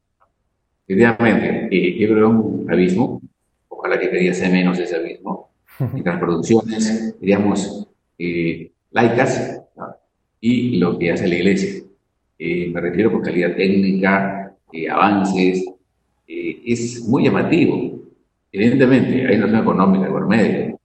Idealmente, 0.89 1.69
yo 1.99 2.09
creo 2.09 2.31
que 2.31 2.35
un 2.35 2.73
abismo, 2.73 3.21
ojalá 3.69 4.00
que 4.00 4.09
quería 4.09 4.33
ser 4.33 4.50
menos 4.50 4.79
ese 4.79 4.97
abismo, 4.97 5.50
en 5.79 6.03
las 6.03 6.19
producciones, 6.19 7.21
digamos, 7.21 7.87
eh, 8.19 8.73
laicas, 8.91 9.65
y 10.41 10.79
lo 10.79 10.99
que 10.99 11.12
hace 11.12 11.29
la 11.29 11.35
iglesia. 11.35 11.85
Eh, 12.39 12.71
me 12.73 12.81
refiero 12.81 13.12
por 13.12 13.21
calidad 13.21 13.55
técnica, 13.55 14.55
eh, 14.73 14.89
avances, 14.89 15.62
eh, 16.27 16.62
es 16.65 17.07
muy 17.07 17.25
llamativo. 17.25 18.00
Evidentemente, 18.50 19.27
hay 19.27 19.37
una 19.37 19.49
zona 19.49 19.61
económica 19.61 20.09
por 20.09 20.27
medio. 20.27 20.81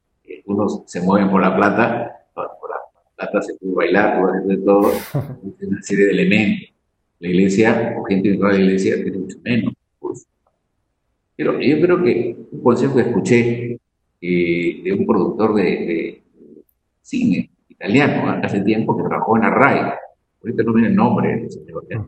unos 0.47 0.83
se 0.85 0.99
mueven 0.99 1.31
por 1.31 1.41
la 1.41 1.55
plata, 1.55 2.14
plata 3.15 3.41
se 3.41 3.55
puede 3.55 3.75
bailar, 3.75 4.21
puede 4.21 4.37
hacer 4.37 4.47
de 4.47 4.57
todo, 4.57 4.91
una 5.61 5.81
serie 5.81 6.05
de 6.05 6.11
elementos. 6.11 6.69
La 7.19 7.29
iglesia, 7.29 7.95
o 7.97 8.03
gente 8.03 8.29
dentro 8.29 8.49
de 8.49 8.53
la 8.53 8.59
iglesia, 8.59 8.95
tiene 8.95 9.17
mucho 9.17 9.37
menos. 9.43 9.73
Pero 11.37 11.59
yo 11.59 11.81
creo 11.81 12.03
que 12.03 12.37
un 12.51 12.61
consejo 12.61 12.95
que 12.95 13.01
escuché 13.01 13.79
de 14.21 14.95
un 14.97 15.05
productor 15.05 15.55
de, 15.55 15.63
de 15.63 16.23
cine, 17.01 17.49
italiano, 17.75 18.39
hace 18.43 18.61
tiempo 18.61 18.95
que 18.95 19.03
trabajó 19.03 19.37
en 19.37 19.43
Array. 19.43 19.93
Ahorita 20.41 20.63
no 20.63 20.73
viene 20.73 20.89
el 20.89 20.95
nombre 20.95 21.41
de 21.41 21.49
señor. 21.49 21.85
¿eh? 21.89 21.99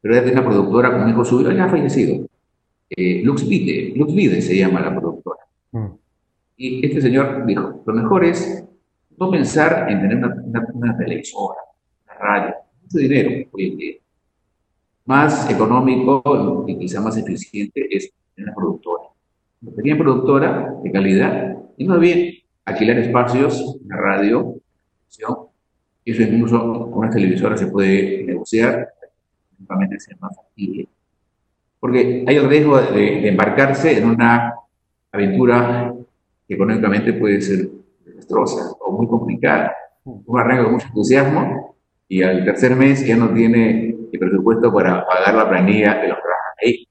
Pero 0.00 0.14
era 0.14 0.24
de 0.24 0.32
una 0.32 0.44
productora 0.44 0.92
con 0.92 1.08
hijo 1.08 1.24
suyo, 1.24 1.50
ya 1.52 1.64
ha 1.64 1.68
fallecido. 1.68 2.26
Eh, 2.90 3.22
Lux 3.24 3.46
Vide, 3.48 3.92
Lux 3.96 4.14
Vide 4.14 4.40
se 4.40 4.56
llama 4.56 4.80
la 4.80 4.98
productora. 4.98 5.40
Mm. 5.72 5.86
Y 6.58 6.86
este 6.86 7.02
señor 7.02 7.44
dijo, 7.44 7.82
lo 7.84 7.94
mejor 7.94 8.24
es 8.24 8.65
no 9.18 9.30
pensar 9.30 9.90
en 9.90 10.00
tener 10.00 10.16
una, 10.74 10.96
televisora, 10.96 11.60
una 12.04 12.14
radio, 12.14 12.54
mucho 12.82 12.98
dinero 12.98 13.48
hoy 13.52 13.68
en 13.68 13.76
día. 13.76 13.94
Más 15.04 15.50
económico 15.50 16.64
y 16.66 16.78
quizá 16.78 17.00
más 17.00 17.16
eficiente 17.16 17.86
es 17.90 18.12
tener 18.34 18.48
una 18.48 18.54
productora. 18.54 19.04
Una 19.62 19.98
productora 19.98 20.74
de 20.82 20.92
calidad 20.92 21.56
y 21.76 21.84
más 21.86 22.00
bien 22.00 22.34
alquilar 22.64 22.98
espacios, 22.98 23.78
una 23.84 23.96
radio, 23.96 24.56
eso 25.08 26.22
incluso 26.22 26.60
con 26.90 26.98
una 26.98 27.10
televisora 27.10 27.56
se 27.56 27.66
puede 27.66 28.24
negociar, 28.24 28.88
realmente 29.66 29.98
sea 30.00 30.16
más 30.20 30.36
factible. 30.36 30.88
Porque 31.80 32.24
hay 32.26 32.36
el 32.36 32.48
riesgo 32.48 32.80
de, 32.80 33.28
embarcarse 33.28 33.98
en 33.98 34.10
una 34.10 34.54
aventura 35.12 35.94
que 36.46 36.54
económicamente 36.54 37.12
puede 37.12 37.40
ser 37.40 37.68
desastrosa 38.04 38.75
o 38.86 38.92
muy 38.92 39.06
complicada. 39.06 39.74
Un 40.04 40.38
arranque 40.38 40.64
con 40.64 40.72
mucho 40.74 40.86
entusiasmo 40.86 41.76
y 42.08 42.22
al 42.22 42.44
tercer 42.44 42.76
mes 42.76 43.04
ya 43.04 43.16
no 43.16 43.34
tiene 43.34 43.96
el 44.12 44.18
presupuesto 44.18 44.72
para 44.72 45.04
pagar 45.06 45.34
la 45.34 45.48
planilla 45.48 45.94
de 45.94 46.08
los 46.08 46.18
trabajan 46.18 46.54
ahí. 46.62 46.88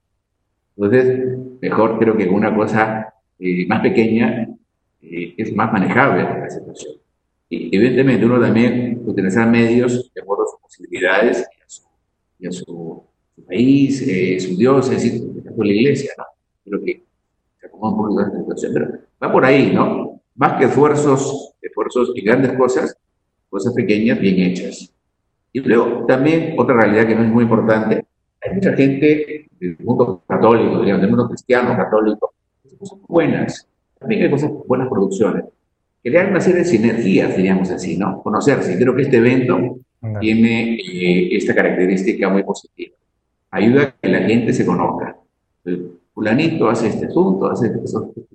Entonces, 0.76 1.38
mejor 1.60 1.98
creo 1.98 2.16
que 2.16 2.28
una 2.28 2.54
cosa 2.54 3.14
eh, 3.38 3.66
más 3.66 3.80
pequeña 3.80 4.48
eh, 5.02 5.34
es 5.36 5.54
más 5.54 5.72
manejable 5.72 6.22
la 6.22 6.50
situación. 6.50 6.94
Y 7.48 7.74
evidentemente 7.74 8.26
uno 8.26 8.40
también 8.40 9.02
utilizar 9.06 9.48
medios 9.48 10.12
de 10.12 10.20
acuerdo 10.20 10.44
a 10.44 10.46
sus 10.46 10.60
posibilidades 10.60 11.46
y 12.38 12.46
a 12.46 12.52
su, 12.52 13.04
país, 13.46 14.02
eh, 14.08 14.40
su 14.40 14.56
Dios, 14.56 14.90
es 14.90 15.02
decir, 15.02 15.22
la 15.56 15.66
iglesia, 15.66 16.10
¿no? 16.18 16.24
Creo 16.64 16.84
que 16.84 17.02
se 17.60 17.66
acomoda 17.66 17.92
un 17.92 17.98
poco 17.98 18.20
esta 18.20 18.38
situación, 18.38 18.72
pero 18.74 18.90
va 19.22 19.32
por 19.32 19.44
ahí, 19.44 19.72
¿no? 19.72 20.20
Más 20.34 20.58
que 20.58 20.64
esfuerzos, 20.64 21.54
esfuerzos 21.66 22.12
y 22.14 22.22
grandes 22.22 22.52
cosas, 22.52 22.96
cosas 23.48 23.72
pequeñas 23.74 24.18
bien 24.20 24.38
hechas. 24.40 24.92
Y 25.52 25.60
luego 25.60 26.04
también 26.06 26.54
otra 26.58 26.76
realidad 26.76 27.06
que 27.06 27.14
no 27.14 27.22
es 27.22 27.30
muy 27.30 27.44
importante, 27.44 28.04
hay 28.42 28.54
mucha 28.54 28.72
gente 28.74 29.48
del 29.58 29.76
mundo 29.80 30.22
católico, 30.26 30.80
digamos, 30.80 31.00
del 31.00 31.10
mundo 31.10 31.28
cristiano 31.28 31.76
católico, 31.76 32.34
cosas 32.78 32.98
buenas, 33.08 33.66
también 33.98 34.22
hay 34.22 34.30
cosas, 34.30 34.50
buenas 34.66 34.88
producciones. 34.88 35.44
Crear 36.02 36.30
una 36.30 36.40
serie 36.40 36.60
de 36.60 36.64
sinergias, 36.66 37.36
diríamos 37.36 37.70
así, 37.70 37.96
¿no? 37.96 38.22
Conocerse. 38.22 38.78
Creo 38.78 38.94
que 38.94 39.02
este 39.02 39.16
evento 39.16 39.78
tiene 40.20 40.74
eh, 40.74 41.36
esta 41.36 41.54
característica 41.54 42.28
muy 42.28 42.44
positiva. 42.44 42.94
Ayuda 43.50 43.82
a 43.82 43.94
que 44.00 44.08
la 44.08 44.20
gente 44.20 44.52
se 44.52 44.64
conozca. 44.64 45.16
El 45.64 45.98
fulanito 46.14 46.68
hace 46.68 46.88
este 46.88 47.06
asunto, 47.06 47.50
hace 47.50 47.66
este, 47.66 47.80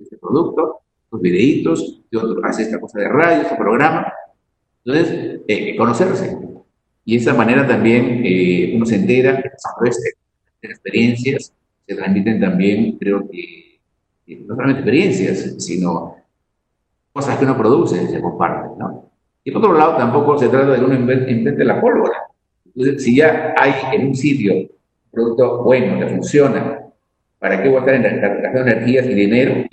este 0.02 0.18
producto, 0.18 0.81
los 1.12 1.20
videitos, 1.20 2.00
y 2.10 2.16
otro 2.16 2.44
hace 2.44 2.62
esta 2.62 2.80
cosa 2.80 2.98
de 2.98 3.08
radio, 3.08 3.42
este 3.42 3.56
programa. 3.56 4.12
Entonces, 4.84 5.40
eh, 5.46 5.76
conocerse. 5.76 6.36
Y 7.04 7.16
de 7.16 7.22
esa 7.22 7.34
manera 7.34 7.66
también 7.66 8.22
eh, 8.24 8.72
uno 8.74 8.86
se 8.86 8.96
entera, 8.96 9.34
de 9.34 9.88
este, 9.88 10.16
experiencias, 10.62 11.52
se 11.86 11.94
transmiten 11.94 12.40
también, 12.40 12.96
creo 12.98 13.28
que, 13.28 13.78
no 14.46 14.54
solamente 14.54 14.80
experiencias, 14.80 15.62
sino 15.62 16.16
cosas 17.12 17.36
que 17.36 17.44
uno 17.44 17.58
produce, 17.58 18.08
se 18.08 18.20
comparten, 18.20 18.78
¿no? 18.78 19.10
Y 19.44 19.50
por 19.50 19.62
otro 19.62 19.76
lado, 19.76 19.96
tampoco 19.96 20.38
se 20.38 20.48
trata 20.48 20.72
de 20.72 20.78
que 20.78 20.84
uno 20.84 20.94
invente 20.94 21.64
la 21.64 21.80
pólvora. 21.80 22.16
Entonces, 22.64 23.04
si 23.04 23.16
ya 23.16 23.54
hay 23.58 23.74
en 23.92 24.08
un 24.08 24.14
sitio 24.14 24.54
un 24.54 24.70
producto 25.10 25.62
bueno 25.64 25.98
que 25.98 26.06
funciona, 26.06 26.78
¿para 27.38 27.62
qué 27.62 27.68
voy 27.68 27.82
en 27.88 28.02
de 28.02 28.60
energías 28.60 29.06
y 29.06 29.14
dinero? 29.14 29.66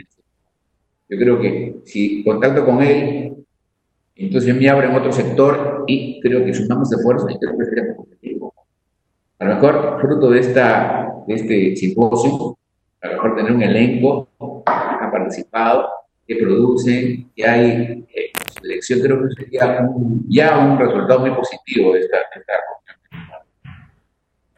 Yo 1.09 1.17
creo 1.17 1.39
que 1.41 1.77
si 1.85 2.23
contacto 2.23 2.63
con 2.63 2.81
él, 2.83 3.35
entonces 4.15 4.55
me 4.55 4.69
abro 4.69 4.87
en 4.87 4.95
otro 4.95 5.11
sector 5.11 5.85
y 5.87 6.19
creo 6.21 6.45
que 6.45 6.53
sumamos 6.53 6.91
esfuerzos 6.93 7.31
y 7.31 7.39
creo 7.39 7.57
que 7.57 7.65
seremos 7.65 7.97
competitivos. 7.97 8.53
A 9.39 9.45
lo 9.45 9.55
mejor, 9.55 9.97
fruto 10.01 10.29
de, 10.29 10.39
esta, 10.39 11.13
de 11.25 11.33
este 11.33 11.75
simposio, 11.75 12.57
a 13.01 13.07
lo 13.07 13.13
mejor 13.13 13.35
tener 13.35 13.51
un 13.51 13.63
elenco 13.63 14.27
que 14.37 14.71
ha 14.71 15.09
participado, 15.11 15.89
que 16.27 16.35
producen, 16.35 17.31
que 17.35 17.47
hay 17.47 18.05
eh, 18.13 18.31
elección, 18.61 18.99
creo 18.99 19.21
que 19.21 19.33
sería 19.35 19.89
ya 20.27 20.59
un 20.59 20.77
resultado 20.77 21.21
muy 21.21 21.31
positivo 21.31 21.93
de 21.93 22.01
esta, 22.01 22.17
de 22.17 22.41
esta 22.41 22.53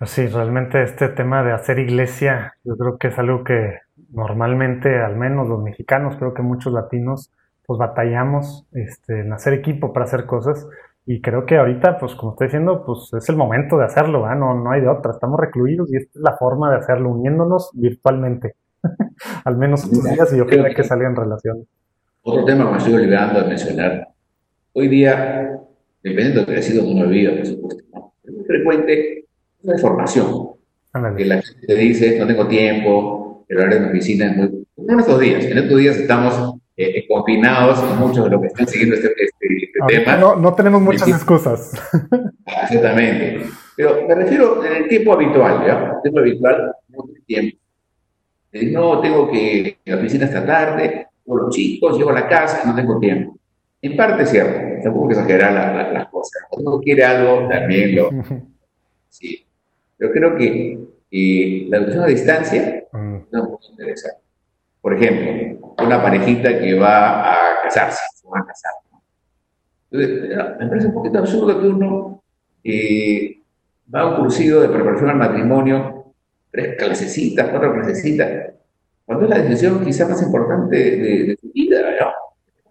pues 0.02 0.10
sí, 0.10 0.26
realmente 0.26 0.82
este 0.82 1.10
tema 1.10 1.44
de 1.44 1.52
hacer 1.52 1.78
iglesia, 1.78 2.56
yo 2.64 2.76
creo 2.76 2.98
que 2.98 3.10
es 3.10 3.20
algo 3.20 3.44
que 3.44 3.82
normalmente, 4.12 5.02
al 5.02 5.16
menos 5.16 5.48
los 5.48 5.62
mexicanos, 5.62 6.16
creo 6.18 6.34
que 6.34 6.42
muchos 6.42 6.74
latinos, 6.74 7.32
pues 7.66 7.80
batallamos 7.80 8.68
este, 8.74 9.22
en 9.22 9.34
hacer 9.34 9.54
equipo 9.54 9.94
para 9.94 10.06
hacer 10.06 10.26
cosas. 10.26 10.68
Y 11.06 11.22
creo 11.22 11.46
que 11.46 11.58
ahorita, 11.58 11.98
pues 11.98 12.14
como 12.16 12.34
estoy 12.34 12.48
diciendo, 12.48 12.84
pues 12.86 13.12
es 13.14 13.28
el 13.30 13.36
momento 13.36 13.78
de 13.78 13.86
hacerlo, 13.86 14.28
no, 14.36 14.56
no 14.56 14.72
hay 14.72 14.82
de 14.82 14.88
otra. 14.88 15.12
Estamos 15.12 15.40
recluidos 15.40 15.92
y 15.92 15.98
esta 15.98 16.20
es 16.20 16.24
la 16.24 16.38
forma 16.38 16.70
de 16.70 16.78
hacerlo, 16.78 17.10
uniéndonos 17.10 17.72
virtualmente. 17.74 18.56
al 19.46 19.58
menos 19.58 19.84
estos 19.84 20.04
días 20.04 20.34
y 20.34 20.38
yo 20.38 20.46
creo 20.46 20.64
que 20.76 20.84
salga 20.84 21.08
en 21.08 21.16
relación. 21.16 21.68
Otro 22.24 22.46
tema 22.46 22.66
que 22.66 22.72
me 22.72 22.78
estoy 22.78 22.94
olvidando 22.94 23.42
de 23.42 23.48
mencionar. 23.48 24.08
Hoy 24.74 24.88
día, 24.88 25.60
dependiendo 26.04 26.42
de 26.42 26.46
que 26.46 26.60
ha 26.60 26.62
sido 26.62 26.88
una 26.88 27.06
vida, 27.06 27.36
por 27.36 27.46
supuesto, 27.46 27.84
es 28.24 28.34
muy 28.34 28.46
frecuente 28.46 29.26
la 29.64 29.74
información. 29.74 30.52
Que 31.16 31.26
la 31.26 31.42
gente 31.42 31.68
te 31.68 31.76
dice, 31.76 32.20
no 32.20 32.28
tengo 32.28 32.48
tiempo, 32.48 33.21
el 33.52 33.58
horario 33.58 33.80
de 33.80 33.86
mi 33.86 33.90
oficina 33.90 34.28
es 34.28 34.38
muy... 34.38 34.68
No 34.78 34.94
en 34.94 35.00
estos 35.02 35.20
días, 35.20 35.44
en 35.44 35.58
estos 35.58 35.78
días 35.78 35.98
estamos 35.98 36.56
eh, 36.78 37.00
eh, 37.00 37.06
confinados 37.08 37.80
y 37.80 38.00
muchos 38.00 38.24
de 38.24 38.30
los 38.30 38.42
que 38.42 38.48
están 38.48 38.68
siguiendo 38.68 38.96
este, 38.96 39.10
este, 39.10 39.48
este 39.64 40.00
tema. 40.00 40.16
No, 40.16 40.36
no, 40.38 40.54
tenemos 40.56 40.82
muchas 40.82 41.10
excusas. 41.10 41.74
Exactamente. 42.64 43.42
Pero 43.76 44.08
me 44.08 44.16
refiero 44.16 44.64
en 44.64 44.84
el 44.84 44.88
tiempo 44.88 45.14
habitual, 45.14 45.66
¿ya? 45.68 45.94
El 45.96 46.02
tiempo 46.02 46.20
habitual, 46.20 46.76
no 46.88 47.04
tengo 47.04 47.26
tiempo. 47.26 47.58
No 48.54 49.02
tengo 49.02 49.32
que 49.32 49.54
ir 49.54 49.78
a 49.88 49.90
la 49.92 49.98
oficina 49.98 50.26
esta 50.26 50.46
tarde, 50.46 51.08
con 51.26 51.42
los 51.42 51.54
chicos, 51.54 51.98
llego 51.98 52.10
a 52.12 52.14
la 52.14 52.30
casa, 52.30 52.64
no 52.66 52.74
tengo 52.74 53.00
tiempo. 53.00 53.38
En 53.82 53.98
parte 53.98 54.24
es 54.24 54.30
cierto, 54.30 54.82
tampoco 54.82 55.10
que 55.10 55.14
exagerar 55.16 55.92
las 55.92 56.08
cosas. 56.08 56.44
Cuando 56.50 56.72
uno 56.72 56.82
quiere 56.82 57.04
algo, 57.04 57.50
también 57.50 57.96
lo... 57.96 58.10
Sí. 59.10 59.46
Pero 59.98 60.14
creo 60.14 60.38
que 60.38 60.80
eh, 61.12 61.66
la 61.68 61.78
educación 61.78 62.04
a 62.06 62.08
distancia 62.08 62.81
mm. 62.94 63.26
interesante. 63.72 64.22
Por 64.82 64.94
ejemplo, 64.96 65.76
una 65.78 66.02
parejita 66.02 66.60
que 66.60 66.74
va 66.74 67.34
a 67.34 67.62
casarse, 67.64 68.02
se 68.16 68.28
va 68.28 68.40
a 68.40 68.46
casar. 68.46 68.72
Entonces, 69.92 70.38
me 70.60 70.68
parece 70.68 70.88
un 70.88 70.94
poquito 70.94 71.20
absurdo 71.20 71.60
que 71.60 71.68
uno 71.68 72.24
eh, 72.64 73.42
va 73.94 74.02
a 74.02 74.10
un 74.10 74.22
cursillo 74.22 74.62
de 74.62 74.70
preparación 74.70 75.10
al 75.10 75.18
matrimonio, 75.18 76.14
tres 76.50 76.78
clasecitas, 76.78 77.50
cuatro 77.50 77.74
clasecitas, 77.74 78.54
cuando 79.06 79.26
es 79.26 79.30
la 79.30 79.40
decisión 79.40 79.84
quizá 79.84 80.08
más 80.08 80.22
importante 80.22 80.78
de, 80.78 81.38
tu 81.38 81.52
vida, 81.52 81.82
¿no? 82.00 82.12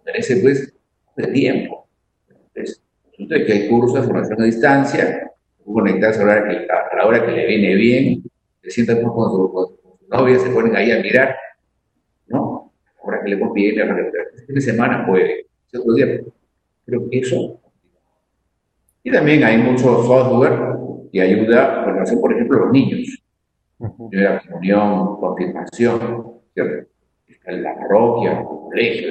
Merece 0.06 0.36
pues 0.36 0.72
de 1.16 1.26
tiempo. 1.28 1.86
Entonces, 2.28 2.82
resulta 3.10 3.44
que 3.44 3.52
hay 3.52 3.68
cursos 3.68 4.00
de 4.00 4.06
formación 4.06 4.40
a 4.40 4.44
distancia, 4.44 5.30
conectarse 5.64 6.22
a 6.22 6.24
la, 6.24 6.32
hora 6.32 6.48
que, 6.48 6.56
a 6.56 6.96
la 6.96 7.06
hora 7.06 7.26
que 7.26 7.32
le 7.32 7.46
viene 7.46 7.74
bien, 7.74 8.22
se 8.62 8.70
sientan 8.70 9.02
con 9.02 9.30
su, 9.30 9.79
con 10.10 10.18
su 10.18 10.24
novia, 10.24 10.38
se 10.38 10.50
ponen 10.50 10.76
ahí 10.76 10.90
a 10.90 11.00
mirar, 11.00 11.36
¿no? 12.28 12.72
Ahora 13.02 13.22
que 13.22 13.30
le 13.30 13.40
conviene, 13.40 13.82
ahora 13.82 13.96
que 13.96 14.18
este 14.36 14.46
fin 14.46 14.54
de 14.54 14.60
semana 14.60 15.06
puede, 15.06 15.46
otro 15.78 15.94
día. 15.94 16.20
Creo 16.86 17.08
que 17.08 17.18
eso. 17.18 17.60
Y 19.04 19.10
también 19.10 19.44
hay 19.44 19.58
mucho 19.58 20.02
software 20.02 20.76
que 21.12 21.20
ayuda 21.20 21.84
a 21.84 22.02
hacer, 22.02 22.20
por 22.20 22.32
ejemplo, 22.32 22.58
los 22.58 22.72
niños 22.72 23.20
primera 24.10 24.42
comunión, 24.46 25.16
confirmación, 25.20 26.32
¿cierto? 26.52 26.88
Está 27.28 27.52
en 27.52 27.62
la 27.62 27.74
parroquia, 27.74 28.40
el 28.40 28.44
colegio, 28.44 29.08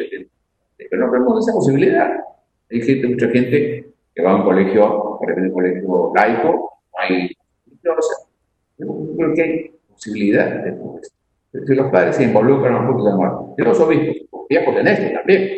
pero 0.78 1.06
no 1.06 1.12
tenemos 1.12 1.48
esa 1.48 1.54
posibilidad. 1.54 2.24
Hay 2.70 2.82
gente, 2.82 3.08
mucha 3.08 3.30
gente 3.30 3.94
que 4.14 4.22
va 4.22 4.32
a 4.32 4.36
un 4.36 4.44
colegio, 4.44 5.18
por 5.18 5.32
ejemplo, 5.32 5.50
un 5.50 5.54
colegio 5.54 6.12
laico, 6.16 6.72
hay, 7.00 7.32
no 7.84 7.96
sé, 8.00 8.28
creo 8.78 9.34
que 9.34 9.42
hay 9.42 9.79
posibilidad 10.00 10.64
de 10.64 10.72
todo 10.72 11.00
esto. 11.02 11.18
Si 11.68 11.76
los 11.76 11.92
padres 11.92 12.16
se 12.16 12.24
involucran 12.24 12.76
un 12.76 12.88
poco 12.88 13.06
de 13.06 13.12
amor, 13.12 13.56
y 13.58 13.62
los 13.62 13.80
obispos, 13.80 14.30
confiamos 14.30 14.78
en 14.78 14.88
esto 14.88 15.14
también. 15.14 15.50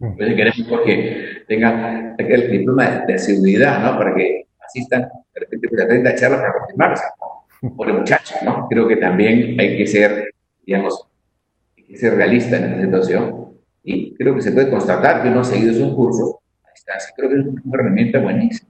Entonces 0.00 0.36
queremos 0.36 0.80
que 0.84 1.26
tengan 1.46 2.16
aquel 2.18 2.50
diploma 2.50 3.04
de 3.06 3.18
seguridad, 3.18 3.82
¿no? 3.82 3.98
Para 3.98 4.14
que 4.14 4.46
asistan 4.66 5.08
de 5.34 5.40
repente 5.40 5.82
a 5.82 5.88
30 5.88 6.14
charlas 6.14 6.40
para 6.40 6.52
confirmarse 6.58 7.04
pobre 7.76 7.92
muchacho, 7.92 8.34
¿no? 8.44 8.66
Creo 8.68 8.88
que 8.88 8.96
también 8.96 9.60
hay 9.60 9.76
que 9.76 9.86
ser, 9.86 10.32
digamos, 10.64 11.06
hay 11.76 11.84
que 11.84 11.96
ser 11.96 12.14
realista 12.14 12.56
en 12.56 12.64
esta 12.64 12.80
situación 12.82 13.50
y 13.82 14.14
creo 14.14 14.34
que 14.34 14.42
se 14.42 14.52
puede 14.52 14.70
constatar 14.70 15.22
que 15.22 15.28
uno 15.28 15.40
ha 15.40 15.44
seguido 15.44 15.72
esos 15.72 15.94
cursos 15.94 16.36
a 16.64 16.70
distancia. 16.72 17.12
Creo 17.16 17.28
que 17.28 17.36
es 17.36 17.46
una 17.46 17.60
herramienta 17.74 18.18
buenísima. 18.20 18.69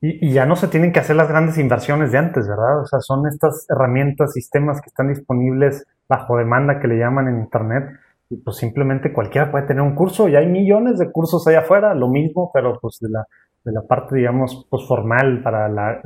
Y, 0.00 0.32
ya 0.32 0.46
no 0.46 0.54
se 0.54 0.68
tienen 0.68 0.92
que 0.92 1.00
hacer 1.00 1.16
las 1.16 1.28
grandes 1.28 1.58
inversiones 1.58 2.12
de 2.12 2.18
antes, 2.18 2.48
¿verdad? 2.48 2.80
O 2.80 2.86
sea, 2.86 3.00
son 3.00 3.26
estas 3.26 3.66
herramientas, 3.68 4.32
sistemas 4.32 4.80
que 4.80 4.88
están 4.88 5.08
disponibles 5.08 5.86
bajo 6.08 6.36
demanda 6.36 6.78
que 6.80 6.88
le 6.88 6.98
llaman 6.98 7.28
en 7.28 7.40
Internet. 7.40 7.84
Y 8.30 8.36
pues 8.36 8.58
simplemente 8.58 9.12
cualquiera 9.12 9.50
puede 9.50 9.66
tener 9.66 9.82
un 9.82 9.94
curso 9.94 10.28
y 10.28 10.36
hay 10.36 10.46
millones 10.46 10.98
de 10.98 11.10
cursos 11.10 11.46
allá 11.46 11.60
afuera, 11.60 11.94
lo 11.94 12.08
mismo, 12.08 12.50
pero 12.52 12.78
pues 12.80 12.98
de 13.00 13.08
la 13.08 13.26
de 13.64 13.72
la 13.72 13.82
parte, 13.82 14.16
digamos, 14.16 14.66
pues 14.70 14.86
formal 14.86 15.42
para 15.42 15.68
la, 15.68 16.00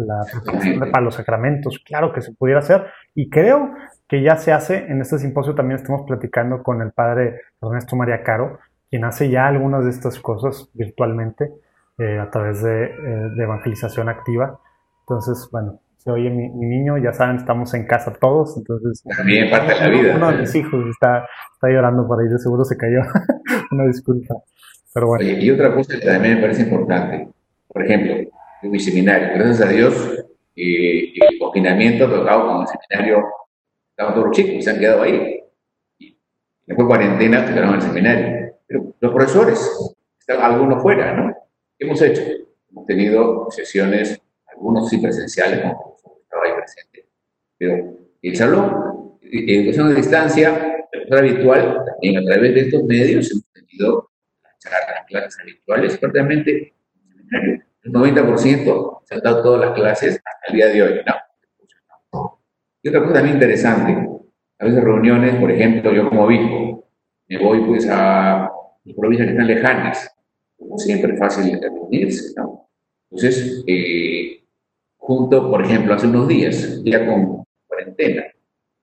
para 0.90 1.04
los 1.04 1.14
sacramentos, 1.14 1.78
claro 1.84 2.12
que 2.12 2.20
se 2.20 2.32
pudiera 2.32 2.60
hacer 2.60 2.86
y 3.14 3.30
creo 3.30 3.74
que 4.08 4.22
ya 4.22 4.36
se 4.36 4.52
hace, 4.52 4.86
en 4.86 5.00
este 5.00 5.18
simposio 5.18 5.54
también 5.54 5.78
estamos 5.78 6.02
platicando 6.06 6.62
con 6.62 6.82
el 6.82 6.92
padre 6.92 7.40
Ernesto 7.60 7.94
María 7.94 8.22
Caro, 8.22 8.58
quien 8.90 9.04
hace 9.04 9.30
ya 9.30 9.46
algunas 9.46 9.84
de 9.84 9.90
estas 9.90 10.18
cosas 10.18 10.70
virtualmente 10.74 11.52
eh, 11.98 12.18
a 12.18 12.30
través 12.30 12.62
de, 12.62 12.84
eh, 12.84 13.30
de, 13.36 13.42
evangelización 13.42 14.08
activa. 14.08 14.60
Entonces, 15.00 15.48
bueno, 15.52 15.80
oye, 16.06 16.30
mi, 16.30 16.48
niño, 16.48 16.98
ya 16.98 17.12
saben, 17.12 17.36
estamos 17.36 17.74
en 17.74 17.86
casa 17.86 18.12
todos, 18.12 18.56
entonces... 18.56 19.04
También 19.16 19.50
parte 19.50 19.74
de 19.74 19.80
la 19.80 19.88
vida. 19.88 20.16
Uno 20.16 20.32
de 20.32 20.38
mis 20.38 20.54
hijos 20.54 20.86
está, 20.90 21.26
está 21.54 21.68
llorando 21.68 22.06
por 22.06 22.20
ahí, 22.20 22.28
de 22.28 22.38
seguro 22.38 22.64
se 22.64 22.76
cayó. 22.76 23.00
Una 23.70 23.86
disculpa. 23.86 24.34
Pero 24.94 25.06
bueno. 25.06 25.24
y 25.24 25.50
otra 25.50 25.74
cosa 25.74 25.98
que 25.98 26.04
también 26.04 26.36
me 26.36 26.42
parece 26.42 26.62
importante, 26.62 27.28
por 27.66 27.82
ejemplo, 27.82 28.30
en 28.62 28.70
mi 28.70 28.78
seminario, 28.78 29.28
gracias 29.34 29.60
a 29.62 29.70
Dios, 29.70 30.24
eh, 30.54 31.12
el 31.14 31.38
confinamiento 31.38 32.10
tocado 32.10 32.46
con 32.46 32.60
el 32.60 32.66
seminario, 32.68 33.24
estaban 33.90 34.14
todos 34.14 34.26
los 34.26 34.36
chicos, 34.36 34.62
se 34.62 34.70
han 34.70 34.78
quedado 34.78 35.02
ahí. 35.02 35.40
Y 35.98 36.16
después 36.66 36.86
cuarentena, 36.86 37.46
se 37.46 37.54
quedaron 37.54 37.70
en 37.70 37.76
el 37.76 37.82
seminario. 37.82 38.54
Pero 38.66 38.94
los 39.00 39.12
profesores, 39.12 39.94
están 40.18 40.40
algunos 40.42 40.82
fuera, 40.82 41.14
¿no? 41.14 41.31
¿Qué 41.82 41.88
hemos 41.88 42.00
hecho? 42.00 42.22
Hemos 42.70 42.86
tenido 42.86 43.50
sesiones, 43.50 44.22
algunos 44.46 44.88
sí 44.88 44.98
presenciales, 44.98 45.62
como 45.62 45.98
estaba 46.22 46.44
ahí 46.44 46.52
presente, 46.56 47.08
pero 47.58 47.98
el 48.22 48.36
salón, 48.36 49.18
educación 49.20 49.88
a 49.88 49.94
distancia, 49.94 50.86
la 51.08 51.18
habitual, 51.18 51.84
también 51.84 52.18
a 52.18 52.24
través 52.24 52.54
de 52.54 52.60
estos 52.60 52.84
medios 52.84 53.32
hemos 53.32 53.52
tenido 53.52 54.10
las 54.44 54.58
charlas, 54.60 55.06
clases 55.08 55.40
habituales, 55.40 55.98
prácticamente 55.98 56.72
el 57.32 57.92
90% 57.92 59.00
se 59.04 59.14
han 59.16 59.20
dado 59.20 59.42
todas 59.42 59.60
las 59.62 59.74
clases 59.74 60.22
hasta 60.24 60.46
el 60.50 60.54
día 60.54 60.68
de 60.68 60.82
hoy, 60.84 61.00
¿no? 61.04 62.36
Y 62.80 62.90
otra 62.90 63.00
cosa 63.00 63.14
también 63.14 63.34
interesante, 63.34 64.08
a 64.60 64.64
veces 64.64 64.84
reuniones, 64.84 65.34
por 65.34 65.50
ejemplo, 65.50 65.92
yo 65.92 66.08
como 66.08 66.26
obispo, 66.26 66.88
me 67.26 67.38
voy 67.38 67.58
pues 67.66 67.88
a 67.90 68.52
provincias 68.96 69.26
que 69.26 69.32
están 69.32 69.48
lejanas, 69.48 70.11
como 70.62 70.78
siempre 70.78 71.16
fácil 71.16 71.60
de 71.60 71.68
reunirse, 71.68 72.32
¿no? 72.36 72.68
Entonces, 73.10 73.62
eh, 73.66 74.42
junto, 74.96 75.50
por 75.50 75.62
ejemplo, 75.62 75.94
hace 75.94 76.06
unos 76.06 76.28
días, 76.28 76.80
ya 76.84 77.06
con 77.06 77.44
cuarentena, 77.66 78.24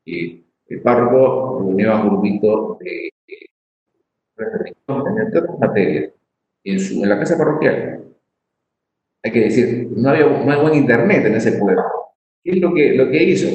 eh, 0.06 0.44
el 0.68 0.82
párroco 0.82 1.60
reunió 1.60 1.94
a 1.94 2.04
un 2.04 2.10
grupito 2.10 2.78
de, 2.80 3.10
de, 3.28 4.76
materias 5.60 6.12
en, 6.64 6.80
su, 6.80 7.04
en 7.04 7.10
la 7.10 7.20
casa 7.20 7.38
parroquial. 7.38 8.04
Hay 9.24 9.32
que 9.32 9.40
decir, 9.40 9.90
no, 9.96 10.10
había, 10.10 10.26
no 10.26 10.52
hay 10.52 10.62
buen 10.62 10.76
internet 10.76 11.26
en 11.26 11.36
ese 11.36 11.54
pueblo. 11.54 11.84
¿Qué 12.44 12.52
es 12.52 12.58
lo 12.58 12.74
que, 12.74 12.94
lo 12.94 13.10
que 13.10 13.24
hizo? 13.24 13.48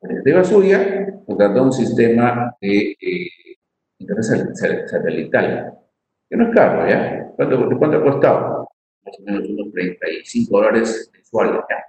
De 0.00 0.32
Basuria 0.32 1.22
contrató 1.26 1.64
un 1.64 1.72
sistema 1.72 2.56
de 2.60 2.96
eh, 3.00 3.28
internet 3.98 4.54
satelital, 4.86 5.74
que 6.28 6.36
no 6.36 6.48
es 6.48 6.54
caro, 6.54 6.88
¿ya? 6.88 7.27
¿Cuánto, 7.38 7.78
cuánto 7.78 7.98
ha 7.98 8.02
costado? 8.02 8.68
Más 9.04 9.20
o 9.20 9.22
menos 9.22 9.48
unos 9.48 9.72
35 9.72 10.56
dólares 10.56 11.08
mensuales, 11.14 11.60
¿ya? 11.70 11.84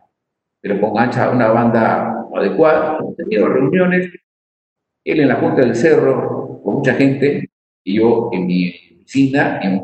Pero 0.62 0.80
con 0.80 1.00
ancha 1.00 1.32
una 1.32 1.48
banda 1.48 2.28
adecuada, 2.36 3.00
hemos 3.00 3.16
tenido 3.16 3.48
reuniones, 3.48 4.14
él 5.04 5.20
en 5.20 5.28
la 5.28 5.38
Junta 5.38 5.62
del 5.62 5.76
Cerro, 5.76 6.62
con 6.64 6.76
mucha 6.76 6.94
gente, 6.94 7.50
y 7.84 7.98
yo 7.98 8.30
en 8.32 8.46
mi 8.46 8.70
oficina, 8.98 9.60
en 9.64 9.84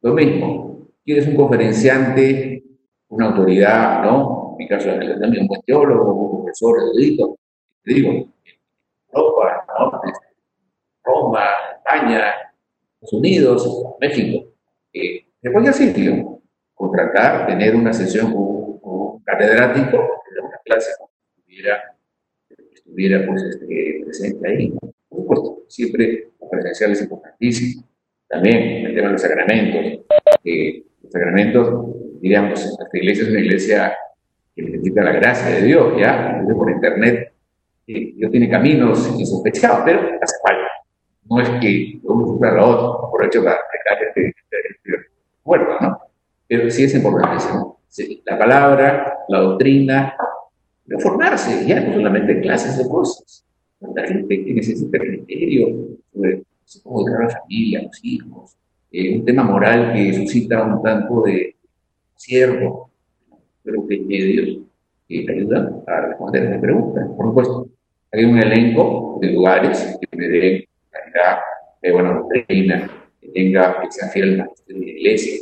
lo 0.00 0.14
mismo, 0.14 0.88
quieres 1.04 1.28
un 1.28 1.36
conferenciante, 1.36 2.64
una 3.08 3.26
autoridad, 3.26 4.02
¿no? 4.02 4.52
En 4.52 4.64
mi 4.64 4.66
caso, 4.66 4.88
también 4.88 5.42
un 5.42 5.48
buen 5.48 5.60
teólogo, 5.60 6.14
un 6.14 6.44
profesor 6.44 6.78
erudito, 6.78 7.36
te 7.82 7.92
digo, 7.92 8.32
Europa, 9.12 9.66
¿no? 9.78 10.00
Roma, 11.04 11.44
España, 11.76 12.43
Estados 13.04 13.12
Unidos, 13.12 13.84
México, 14.00 14.46
eh, 14.92 15.26
de 15.42 15.52
cualquier 15.52 15.74
sitio, 15.74 16.40
contratar, 16.74 17.46
tener 17.46 17.76
una 17.76 17.92
sesión 17.92 18.32
con, 18.32 18.80
un 18.82 19.22
catedrático, 19.22 19.96
de 20.34 20.40
una 20.40 20.58
clase, 20.64 20.90
estuviera, 21.36 21.96
estuviera 22.74 23.26
pues, 23.26 23.42
este, 23.42 24.02
presente 24.04 24.48
ahí. 24.48 24.72
Por 25.08 25.20
supuesto, 25.20 25.64
siempre 25.68 26.30
presencial 26.50 26.92
es 26.92 27.02
importantísimo. 27.02 27.84
También 28.28 28.86
el 28.86 28.94
tema 28.94 29.08
de 29.08 29.12
los 29.12 29.22
sacramentos. 29.22 30.06
Eh, 30.44 30.84
los 31.02 31.12
sacramentos, 31.12 32.20
diríamos, 32.20 32.64
esta 32.64 32.98
iglesia 32.98 33.24
es 33.24 33.30
una 33.30 33.40
iglesia 33.40 33.96
que 34.54 34.62
necesita 34.62 35.02
la 35.02 35.12
gracia 35.12 35.56
de 35.56 35.62
Dios, 35.62 35.94
¿ya? 35.98 36.42
Por 36.56 36.70
internet, 36.70 37.32
eh, 37.86 38.12
Dios 38.14 38.30
tiene 38.30 38.48
caminos 38.48 39.14
insospechados, 39.18 39.82
pero 39.84 40.00
hace 40.20 40.36
falta 40.42 40.83
no 41.34 41.42
es 41.42 41.48
que 41.60 42.00
supla 42.02 42.50
a 42.50 42.66
otro, 42.66 43.10
por 43.10 43.24
hecho 43.24 43.42
para 43.42 43.56
explicar 43.56 44.08
este, 44.08 44.28
este, 44.28 45.06
muerto, 45.44 45.76
¿no? 45.80 45.98
Pero 46.48 46.70
sí 46.70 46.84
es 46.84 46.94
importante, 46.94 47.44
¿no? 47.52 47.78
la 48.24 48.38
palabra, 48.38 49.18
la 49.28 49.38
doctrina, 49.40 50.16
de 50.84 50.98
formarse, 50.98 51.66
ya 51.66 51.80
no 51.80 51.94
solamente 51.94 52.40
clases 52.40 52.76
de 52.78 52.88
cosas. 52.88 53.44
La 53.94 54.06
gente 54.06 54.44
que 54.44 54.54
necesita 54.54 54.98
criterio 54.98 55.98
sobre 56.12 56.42
cómo 56.82 57.00
educar 57.00 57.22
a 57.22 57.24
la 57.26 57.40
familia, 57.40 57.80
a 57.80 57.82
los 57.84 58.04
hijos, 58.04 58.56
eh, 58.90 59.18
un 59.18 59.24
tema 59.24 59.44
moral 59.44 59.92
que 59.92 60.12
suscita 60.12 60.62
un 60.62 60.82
tanto 60.82 61.22
de 61.22 61.56
cierto, 62.16 62.90
pero 63.62 63.86
que 63.86 63.96
Dios 63.96 64.58
que 65.08 65.26
ayuda 65.30 65.82
a 65.86 66.00
responder 66.00 66.42
a 66.42 66.46
esta 66.46 66.60
pregunta. 66.60 67.06
Por 67.16 67.26
supuesto, 67.26 67.68
hay 68.12 68.24
un 68.24 68.38
elenco 68.38 69.18
de 69.20 69.32
lugares 69.32 69.98
que 70.00 70.16
me 70.16 70.28
den 70.28 70.64
calidad, 70.94 71.38
de 71.82 71.92
buena 71.92 72.12
doctrina, 72.12 72.90
que 73.20 73.28
tenga, 73.28 73.80
que 73.80 73.88
al 74.04 74.12
de 74.12 74.36
la 74.36 74.46
iglesia, 74.68 75.40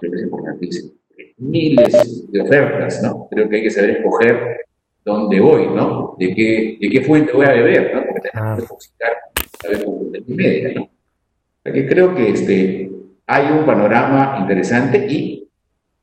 creo 0.00 0.12
que 0.12 0.16
es 0.18 0.24
importantísimo. 0.24 0.92
Miles 1.38 2.32
de 2.32 2.40
ofertas, 2.40 3.02
¿no? 3.02 3.28
Creo 3.30 3.48
que 3.48 3.56
hay 3.56 3.62
que 3.62 3.70
saber 3.70 3.90
escoger 3.90 4.66
dónde 5.04 5.38
voy, 5.40 5.66
¿no? 5.68 6.16
De 6.18 6.34
qué, 6.34 6.78
de 6.80 6.88
qué 6.88 7.00
fuente 7.02 7.32
voy 7.32 7.46
a 7.46 7.52
beber, 7.52 7.94
¿no? 7.94 8.04
Porque 8.06 8.28
tenemos 8.28 8.56
que 8.56 8.62
depositar, 8.62 9.12
saber 9.60 9.86
de 9.86 10.20
mi 10.26 10.34
media, 10.34 10.72
¿no? 10.74 10.90
que 11.72 11.86
creo 11.86 12.14
que 12.14 12.30
este, 12.30 12.90
hay 13.26 13.46
un 13.50 13.66
panorama 13.66 14.38
interesante 14.40 15.06
y 15.08 15.48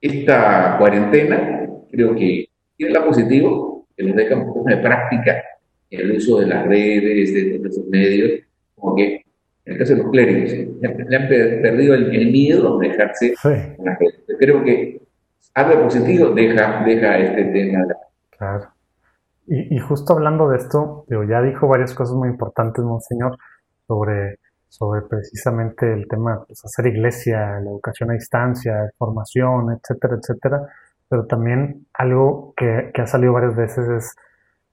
esta 0.01 0.77
cuarentena 0.77 1.69
creo 1.89 2.15
que 2.15 2.49
tiene 2.75 2.93
la 2.93 3.05
positivo 3.05 3.87
que 3.95 4.03
nos 4.03 4.15
deja 4.15 4.35
un 4.35 4.47
poco 4.47 4.69
de 4.69 4.77
práctica 4.77 5.43
el 5.97 6.17
uso 6.17 6.39
de 6.39 6.47
las 6.47 6.65
redes, 6.67 7.33
de, 7.33 7.59
nuestros 7.59 7.87
medios, 7.87 8.41
como 8.75 8.95
que 8.95 9.23
en 9.65 9.73
el 9.73 9.79
caso 9.79 9.95
de 9.95 10.03
los 10.03 10.11
clérigos, 10.11 10.51
le 10.81 11.15
han 11.15 11.27
perdido 11.27 11.93
el, 11.93 12.31
miedo 12.31 12.79
de 12.79 12.89
dejarse 12.89 13.33
en 13.45 13.85
las 13.85 13.97
redes. 13.97 14.21
Creo 14.37 14.63
que 14.63 15.01
algo 15.53 15.83
positivo 15.83 16.31
deja, 16.31 16.83
deja 16.83 17.17
este 17.17 17.45
tema. 17.45 17.85
Claro. 18.37 18.67
Y, 19.45 19.77
justo 19.79 20.13
hablando 20.13 20.49
de 20.49 20.57
esto, 20.57 21.05
ya 21.29 21.41
dijo 21.41 21.67
varias 21.67 21.93
cosas 21.93 22.15
muy 22.15 22.29
importantes, 22.29 22.83
Monseñor, 22.83 23.37
sobre, 23.87 24.39
sobre 24.69 25.01
precisamente 25.01 25.91
el 25.93 26.07
tema 26.07 26.33
de 26.33 26.45
pues, 26.47 26.63
hacer 26.63 26.87
iglesia, 26.87 27.59
la 27.59 27.69
educación 27.69 28.11
a 28.11 28.13
distancia, 28.13 28.89
formación, 28.97 29.77
etcétera, 29.77 30.17
etcétera. 30.21 30.61
Pero 31.09 31.25
también 31.25 31.85
algo 31.93 32.53
que, 32.55 32.91
que 32.93 33.01
ha 33.01 33.07
salido 33.07 33.33
varias 33.33 33.55
veces 33.55 33.87
es 33.89 34.15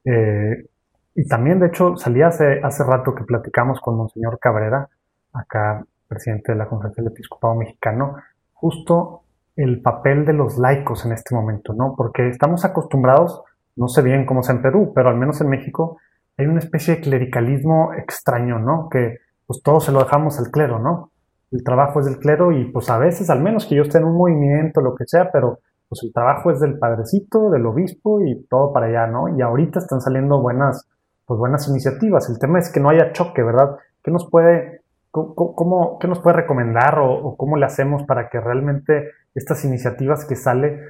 eh, 0.05 0.65
y 1.15 1.27
también, 1.27 1.59
de 1.59 1.67
hecho, 1.67 1.97
salía 1.97 2.29
hace, 2.29 2.61
hace 2.63 2.85
rato 2.85 3.15
que 3.15 3.25
platicamos 3.25 3.81
con 3.81 3.97
Monseñor 3.97 4.39
Cabrera, 4.39 4.89
acá 5.33 5.85
presidente 6.09 6.53
de 6.53 6.59
la 6.59 6.69
Conferencia 6.69 7.03
del 7.03 7.13
Episcopado 7.13 7.55
Mexicano, 7.55 8.17
justo 8.53 9.23
el 9.57 9.81
papel 9.83 10.25
de 10.25 10.33
los 10.33 10.59
laicos 10.59 11.05
en 11.05 11.13
este 11.13 11.35
momento, 11.35 11.73
¿no? 11.73 11.95
Porque 11.97 12.29
estamos 12.29 12.65
acostumbrados, 12.65 13.43
no 13.77 13.89
sé 13.89 14.03
bien 14.03 14.27
cómo 14.27 14.41
es 14.41 14.49
en 14.51 14.63
Perú, 14.63 14.93
pero 14.95 15.09
al 15.09 15.17
menos 15.17 15.41
en 15.41 15.49
México 15.49 15.99
hay 16.37 16.47
una 16.47 16.59
especie 16.59 16.97
de 16.97 17.01
clericalismo 17.01 17.93
extraño, 17.95 18.59
¿no? 18.59 18.89
Que 18.91 19.19
pues 19.47 19.63
todo 19.63 19.81
se 19.81 19.93
lo 19.93 20.01
dejamos 20.01 20.39
al 20.39 20.51
clero, 20.51 20.79
¿no? 20.79 21.11
El 21.51 21.63
trabajo 21.65 22.01
es 22.01 22.07
del 22.07 22.19
clero 22.19 22.53
y 22.53 22.71
pues 22.73 22.89
a 22.89 22.99
veces, 22.99 23.29
al 23.31 23.43
menos 23.43 23.67
que 23.67 23.75
yo 23.75 23.83
esté 23.83 23.99
en 23.99 24.05
un 24.05 24.17
movimiento, 24.17 24.81
lo 24.81 24.95
que 24.95 25.05
sea, 25.07 25.31
pero 25.33 25.59
pues 25.89 26.03
el 26.05 26.13
trabajo 26.13 26.51
es 26.53 26.61
del 26.61 26.79
padrecito, 26.79 27.51
del 27.51 27.67
obispo 27.67 28.21
y 28.23 28.47
todo 28.47 28.73
para 28.73 28.87
allá, 28.87 29.07
¿no? 29.09 29.37
Y 29.37 29.43
ahorita 29.43 29.81
están 29.81 30.01
saliendo 30.01 30.41
buenas 30.41 30.89
pues 31.31 31.39
buenas 31.39 31.69
iniciativas. 31.69 32.29
El 32.29 32.41
tema 32.41 32.59
es 32.59 32.73
que 32.73 32.81
no 32.81 32.89
haya 32.89 33.13
choque, 33.13 33.45
¿verdad? 33.45 33.77
¿Qué 34.03 34.11
nos 34.11 34.29
puede, 34.29 34.81
cómo, 35.13 35.97
qué 36.01 36.09
nos 36.09 36.19
puede 36.19 36.39
recomendar 36.39 36.99
o, 36.99 37.37
cómo 37.37 37.57
le 37.57 37.67
hacemos 37.67 38.03
para 38.03 38.29
que 38.29 38.41
realmente 38.41 39.13
estas 39.37 39.65
iniciativas 39.65 40.25
que, 40.25 40.35
sale, 40.35 40.81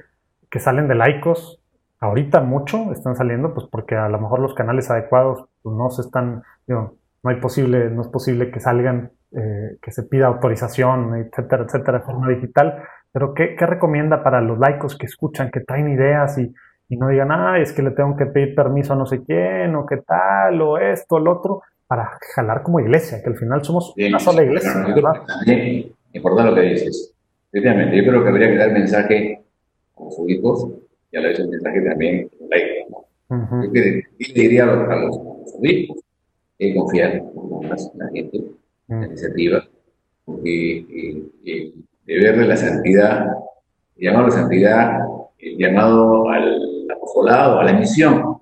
que 0.49 0.59
salen 0.59 0.87
de 0.87 0.95
laicos, 0.95 1.61
ahorita 1.99 2.41
mucho 2.41 2.91
están 2.91 3.15
saliendo, 3.15 3.53
pues 3.53 3.67
porque 3.71 3.95
a 3.95 4.09
lo 4.09 4.19
mejor 4.19 4.39
los 4.39 4.55
canales 4.55 4.89
adecuados 4.89 5.45
pues, 5.61 5.75
no 5.75 5.91
se 5.91 6.01
están, 6.01 6.41
no 6.65 6.95
hay 7.23 7.35
posible, 7.35 7.91
no 7.91 8.01
es 8.01 8.07
posible 8.07 8.49
que 8.49 8.59
salgan, 8.59 9.11
eh, 9.33 9.77
que 9.79 9.91
se 9.91 10.01
pida 10.01 10.25
autorización, 10.25 11.17
etcétera, 11.17 11.65
etcétera, 11.65 11.99
de 11.99 12.03
forma 12.03 12.27
digital. 12.29 12.81
Pero 13.11 13.35
¿qué, 13.35 13.55
¿qué 13.55 13.67
recomienda 13.67 14.23
para 14.23 14.41
los 14.41 14.57
laicos 14.57 14.97
que 14.97 15.05
escuchan, 15.05 15.51
que 15.51 15.59
traen 15.59 15.87
ideas 15.87 16.35
y, 16.39 16.51
y 16.91 16.97
no 16.97 17.07
digan, 17.07 17.31
ah, 17.31 17.57
es 17.57 17.71
que 17.71 17.81
le 17.81 17.91
tengo 17.91 18.17
que 18.17 18.25
pedir 18.25 18.53
permiso 18.53 18.91
a 18.91 18.97
no 18.97 19.05
sé 19.05 19.23
quién, 19.23 19.73
o 19.75 19.85
qué 19.85 19.99
tal, 20.05 20.61
o 20.61 20.77
esto, 20.77 21.15
o 21.15 21.19
lo 21.19 21.31
otro, 21.31 21.61
para 21.87 22.19
jalar 22.35 22.63
como 22.63 22.81
iglesia, 22.81 23.23
que 23.23 23.29
al 23.29 23.37
final 23.37 23.63
somos 23.63 23.93
una 23.97 24.19
sola 24.19 24.43
iglesia. 24.43 24.71
importante 26.11 26.51
lo 26.51 26.55
que 26.55 26.61
dices. 26.63 27.13
Efectivamente, 27.49 27.95
yo 27.95 28.03
creo 28.03 28.23
que 28.23 28.29
habría 28.29 28.49
que 28.49 28.57
dar 28.57 28.71
mensaje 28.73 29.41
a 29.97 30.03
los 30.03 30.19
hijos 30.27 30.67
y 31.13 31.17
a 31.17 31.21
la 31.21 31.29
vez 31.29 31.39
un 31.39 31.49
mensaje 31.49 31.81
también 31.81 32.29
laico. 32.49 33.05
Yo 33.29 33.69
le 33.71 34.03
diría 34.33 34.63
a 34.63 34.65
los, 34.65 34.89
a 34.89 34.95
los 34.97 35.17
obispos 35.59 35.97
que 36.59 36.75
confiar 36.75 37.13
en 37.13 37.69
la 37.69 38.09
gente, 38.09 38.37
en 38.89 38.99
la 38.99 39.07
iniciativa, 39.07 39.63
porque 40.25 40.77
eh, 40.79 41.23
eh, 41.45 41.73
deber 42.05 42.37
de 42.37 42.47
la 42.47 42.57
santidad, 42.57 43.27
el 43.95 44.03
llamado 44.03 44.25
a 44.25 44.29
la 44.29 44.35
santidad, 44.35 44.99
el 45.39 45.57
llamado 45.57 46.29
al 46.29 46.70
apostolado, 47.01 47.59
a 47.59 47.63
la 47.63 47.73
misión, 47.73 48.37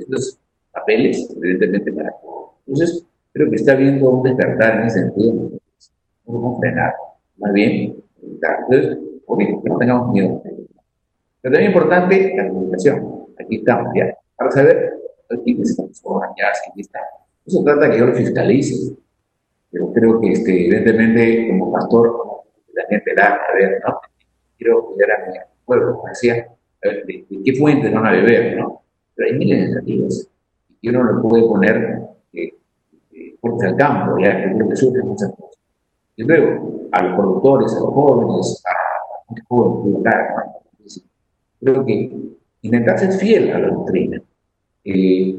estos 0.00 0.38
papeles, 0.72 1.28
evidentemente 1.36 1.92
para 1.92 2.12
todos. 2.20 2.50
Entonces, 2.66 3.06
creo 3.32 3.50
que 3.50 3.56
está 3.56 3.72
habiendo 3.72 4.10
un 4.10 4.22
despertar 4.22 4.80
en 4.80 4.86
ese 4.86 5.00
sentido. 5.00 5.50
No 6.26 6.58
frenar, 6.60 6.94
más 7.38 7.52
bien, 7.52 7.96
entonces, 8.22 8.98
que 9.36 9.68
no 9.68 9.78
tengamos 9.78 10.12
miedo. 10.12 10.42
Pero 11.40 11.54
también 11.54 11.72
importante 11.72 12.34
la 12.36 12.48
comunicación. 12.48 13.26
Aquí 13.38 13.56
estamos 13.56 13.92
ya. 13.94 14.14
Para 14.36 14.50
saber 14.50 14.98
aquí 15.30 15.60
estamos 15.62 16.22
aquí 16.22 16.80
está. 16.80 17.00
Eso 17.46 17.62
trata 17.64 17.90
que 17.90 17.98
yo 17.98 18.06
lo 18.06 18.14
fiscalice. 18.14 18.96
Pero 19.70 19.92
creo 19.92 20.20
que, 20.20 20.32
este, 20.32 20.66
evidentemente, 20.66 21.48
como 21.50 21.72
pastor, 21.72 22.44
la 22.72 22.84
gente 22.88 23.14
da 23.14 23.38
a 23.48 23.54
ver, 23.54 23.80
¿no? 23.86 24.00
Quiero 24.56 24.86
cuidar 24.86 25.10
a 25.12 25.26
mi 25.26 25.38
pueblo, 25.64 25.96
como 25.96 26.08
decía, 26.08 26.48
de, 26.82 27.26
qué 27.44 27.54
fuente 27.54 27.90
van 27.90 28.06
a 28.06 28.12
beber, 28.12 28.58
¿no? 28.58 28.82
Pero 29.14 29.28
hay 29.28 29.38
miles 29.38 29.58
de 29.58 29.64
iniciativas. 29.64 30.28
Y 30.80 30.88
uno 30.88 31.02
lo 31.02 31.22
puede 31.22 31.42
poner 31.44 32.00
eh, 32.32 32.54
eh, 33.12 33.36
al 33.42 33.76
campo, 33.76 34.18
ya 34.18 34.36
que 34.36 34.54
creo 34.54 34.68
que 34.68 34.76
surgen 34.76 35.08
muchas 35.08 35.30
cosas. 35.30 35.58
Y 36.16 36.24
luego, 36.24 36.88
a 36.92 37.02
los 37.02 37.16
productores, 37.16 37.72
a 37.72 37.80
los 37.80 37.94
jóvenes, 37.94 38.62
a 38.64 39.34
los 39.34 39.46
jóvenes, 39.48 41.04
creo 41.60 41.84
que 41.84 42.12
intentar 42.62 42.98
ser 42.98 43.12
fiel 43.12 43.52
a 43.52 43.58
la 43.58 43.68
doctrina. 43.68 44.20
Eh, 44.84 45.36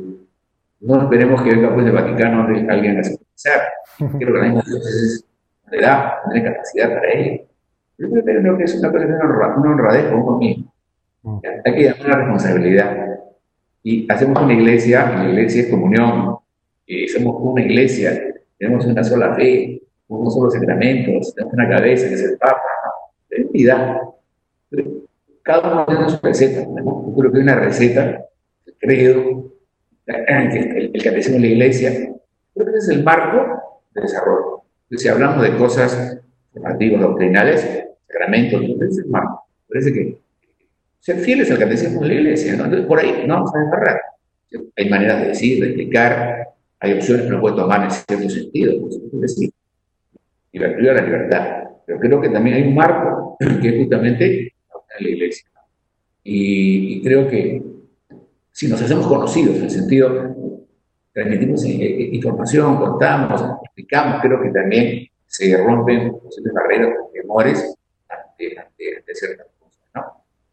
no 0.81 1.01
esperemos 1.01 1.41
que 1.41 1.49
venga 1.49 1.73
pues 1.73 1.85
del 1.85 1.95
Vaticano 1.95 2.43
donde 2.43 2.71
alguien 2.71 2.97
a 2.97 3.01
pensar. 3.01 3.61
Creo 3.97 4.33
que 4.33 4.39
la 4.39 4.45
misma 4.45 4.63
Dios 4.65 5.25
le 5.71 5.81
da, 5.81 6.21
tiene 6.31 6.51
capacidad 6.51 6.89
para 6.89 7.11
ello. 7.11 7.43
Yo 7.97 8.09
creo 8.09 8.57
que 8.57 8.63
es 8.63 8.75
una, 8.75 8.89
una 8.89 9.71
honradez 9.71 10.05
con 10.09 10.21
uno 10.21 10.37
mismo. 10.37 10.71
Hay 11.65 11.75
que 11.75 11.85
dar 11.85 12.05
una 12.05 12.17
responsabilidad. 12.17 13.19
Y 13.83 14.11
hacemos 14.11 14.41
una 14.41 14.53
iglesia, 14.53 15.09
la 15.09 15.29
iglesia 15.29 15.63
es 15.63 15.69
comunión, 15.69 16.37
eh, 16.87 17.07
somos 17.07 17.35
una 17.39 17.61
iglesia, 17.61 18.35
tenemos 18.57 18.85
una 18.85 19.03
sola 19.03 19.35
fe, 19.35 19.81
unos 20.07 20.33
solos 20.33 20.53
sacramentos, 20.53 21.33
tenemos 21.33 21.53
una 21.53 21.69
cabeza 21.69 22.07
que 22.07 22.15
es 22.15 22.23
el 22.23 22.37
Papa, 22.37 22.61
de 23.29 23.45
unidad. 23.45 23.97
Cada 25.43 25.73
uno 25.73 25.85
tiene 25.85 26.09
su 26.09 26.19
receta. 26.21 26.61
Yo 26.61 27.15
creo 27.15 27.31
que 27.31 27.37
hay 27.37 27.43
una 27.43 27.55
receta, 27.55 28.25
el 28.65 28.75
credo, 28.77 29.51
el, 30.05 30.91
el 30.93 31.03
catecismo 31.03 31.35
de 31.35 31.41
la 31.41 31.47
iglesia, 31.47 31.91
creo 32.53 32.73
que 32.73 32.77
ese 32.77 32.91
es 32.91 32.97
el 32.97 33.03
marco 33.03 33.81
de 33.93 34.01
desarrollo. 34.01 34.63
Si 34.91 35.07
hablamos 35.07 35.43
de 35.43 35.55
cosas 35.57 36.19
formativas, 36.51 37.01
doctrinales, 37.01 37.85
sacramentos, 38.07 38.61
ese 38.61 38.85
es 38.85 38.97
el 38.99 39.07
marco. 39.07 39.43
Parece 39.67 39.93
que 39.93 40.17
ser 40.99 41.17
fieles 41.19 41.49
al 41.51 41.59
catecismo 41.59 42.01
de 42.01 42.07
la 42.07 42.13
iglesia, 42.15 42.55
¿no? 42.55 42.65
Entonces, 42.65 42.87
por 42.87 42.99
ahí 42.99 43.23
no 43.25 43.35
vamos 43.35 43.51
a 43.55 43.59
desbarrar. 43.59 44.01
Hay 44.75 44.89
maneras 44.89 45.21
de 45.21 45.27
decir, 45.29 45.61
de 45.61 45.67
explicar, 45.67 46.47
hay 46.79 46.93
opciones 46.93 47.25
que 47.25 47.31
uno 47.31 47.41
puede 47.41 47.55
tomar 47.55 47.83
en 47.83 47.91
cierto 47.91 48.29
sentido, 48.29 48.73
supuesto 48.73 49.17
decir. 49.19 49.51
Libertad 50.51 50.81
la 50.81 51.01
libertad. 51.01 51.63
Pero 51.85 51.99
creo 51.99 52.21
que 52.21 52.29
también 52.29 52.57
hay 52.57 52.63
un 52.63 52.75
marco 52.75 53.37
que 53.61 53.69
es 53.69 53.77
justamente 53.77 54.53
la 54.99 55.09
iglesia. 55.09 55.49
Y, 56.23 57.01
creo 57.01 57.27
que 57.27 57.61
si 58.51 58.67
nos 58.67 58.81
hacemos 58.81 59.07
conocidos 59.07 59.57
en 59.57 59.63
el 59.63 59.69
sentido, 59.69 60.35
transmitimos 61.13 61.63
eh, 61.65 61.77
eh, 61.79 62.09
información, 62.13 62.77
contamos, 62.77 63.41
explicamos, 63.63 64.21
creo 64.21 64.41
que 64.41 64.49
también 64.49 65.07
se 65.25 65.55
rompen 65.57 66.11
posibles 66.19 66.53
barreras, 66.53 66.93
temores 67.13 67.75
ante, 68.09 68.59
ante, 68.59 69.15
ciertas 69.15 69.47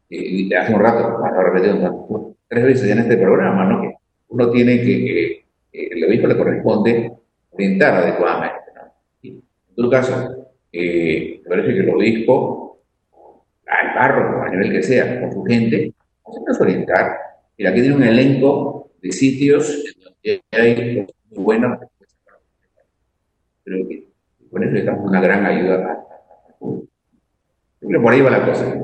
Y, 0.09 0.53
hace 0.53 0.73
un 0.73 0.79
rato, 0.79 1.19
lo 1.19 1.43
repetido 1.43 2.35
tres 2.47 2.63
veces 2.63 2.91
en 2.91 2.99
este 2.99 3.17
programa, 3.17 3.65
¿no? 3.65 3.93
Uno 4.29 4.49
tiene 4.51 4.81
que, 4.81 5.31
eh, 5.31 5.43
el 5.71 6.05
obispo 6.05 6.27
le 6.27 6.37
corresponde 6.37 7.11
orientar 7.51 7.95
adecuadamente, 7.95 8.57
en 9.23 9.41
todo 9.75 9.89
caso, 9.89 10.47
me 10.71 11.41
parece 11.47 11.73
que 11.73 11.79
el 11.79 11.89
obispo 11.89 12.79
al 13.67 13.93
párroco, 13.93 14.43
a 14.43 14.49
nivel 14.49 14.71
que 14.71 14.83
sea, 14.83 15.21
con 15.21 15.33
su 15.33 15.43
gente, 15.43 15.93
nos 16.45 16.61
orientar. 16.61 17.17
Mira, 17.57 17.71
aquí 17.71 17.81
tiene 17.81 17.95
un 17.95 18.03
elenco 18.03 18.91
de 19.01 19.11
sitios 19.11 19.69
en 19.69 20.03
donde 20.03 20.43
hay 20.51 21.07
muy 21.31 21.43
buenos 21.43 21.79
Creo 23.63 23.87
que 23.87 24.07
con 24.49 24.63
eso 24.63 24.73
le 24.73 24.89
una 24.91 25.21
gran 25.21 25.45
ayuda 25.45 26.05
Creo 27.79 28.01
por 28.01 28.13
ahí 28.13 28.21
va 28.21 28.31
la 28.31 28.45
cosa. 28.45 28.81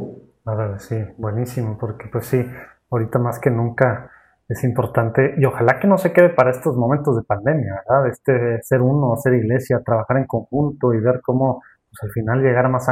Sí, 0.78 0.96
buenísimo, 1.18 1.78
porque 1.80 2.08
pues 2.12 2.26
sí, 2.26 2.46
ahorita 2.90 3.20
más 3.20 3.40
que 3.40 3.50
nunca 3.50 4.12
es 4.48 4.64
importante 4.64 5.36
y 5.38 5.46
ojalá 5.46 5.80
que 5.80 5.88
no 5.88 5.98
se 5.98 6.12
quede 6.12 6.30
para 6.30 6.52
estos 6.52 6.76
momentos 6.76 7.16
de 7.16 7.24
pandemia, 7.24 7.82
¿verdad? 7.88 8.08
Este 8.08 8.62
ser 8.62 8.82
uno, 8.82 9.16
ser 9.16 9.34
iglesia, 9.36 9.82
trabajar 9.86 10.18
en 10.18 10.26
conjunto 10.26 10.94
y 10.94 11.00
ver 11.00 11.22
cómo 11.22 11.62
pues, 11.90 12.04
al 12.04 12.12
final 12.12 12.42
llegar 12.42 12.66
a 12.66 12.70
más 12.70 12.88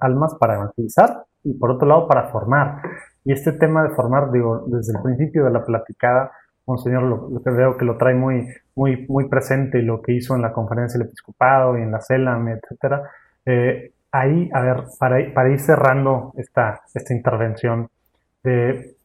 almas 0.00 0.34
para 0.40 0.54
evangelizar 0.54 1.24
y 1.44 1.54
por 1.54 1.72
otro 1.72 1.86
lado 1.86 2.08
para 2.08 2.28
formar. 2.30 2.82
Y 3.24 3.32
este 3.32 3.52
tema 3.52 3.82
de 3.82 3.90
formar, 3.90 4.30
digo, 4.30 4.64
desde 4.68 4.96
el 4.96 5.02
principio 5.02 5.44
de 5.44 5.50
la 5.50 5.64
platicada, 5.64 6.32
Monseñor 6.66 7.02
lo, 7.04 7.42
que 7.42 7.50
veo 7.50 7.76
que 7.76 7.84
lo 7.84 7.96
trae 7.96 8.14
muy, 8.14 8.48
muy, 8.74 9.06
muy 9.08 9.28
presente 9.28 9.78
y 9.78 9.82
lo 9.82 10.02
que 10.02 10.12
hizo 10.12 10.34
en 10.34 10.42
la 10.42 10.52
conferencia 10.52 10.98
del 10.98 11.06
episcopado 11.06 11.78
y 11.78 11.82
en 11.82 11.92
la 11.92 12.00
CELAM, 12.00 12.48
etcétera. 12.48 13.02
Eh, 13.44 13.92
ahí, 14.20 14.48
a 14.52 14.60
ver, 14.60 14.84
para, 14.98 15.16
para, 15.34 15.50
ir 15.50 15.60
cerrando 15.60 16.32
esta, 16.36 16.80
esta 16.94 17.14
intervención, 17.14 17.88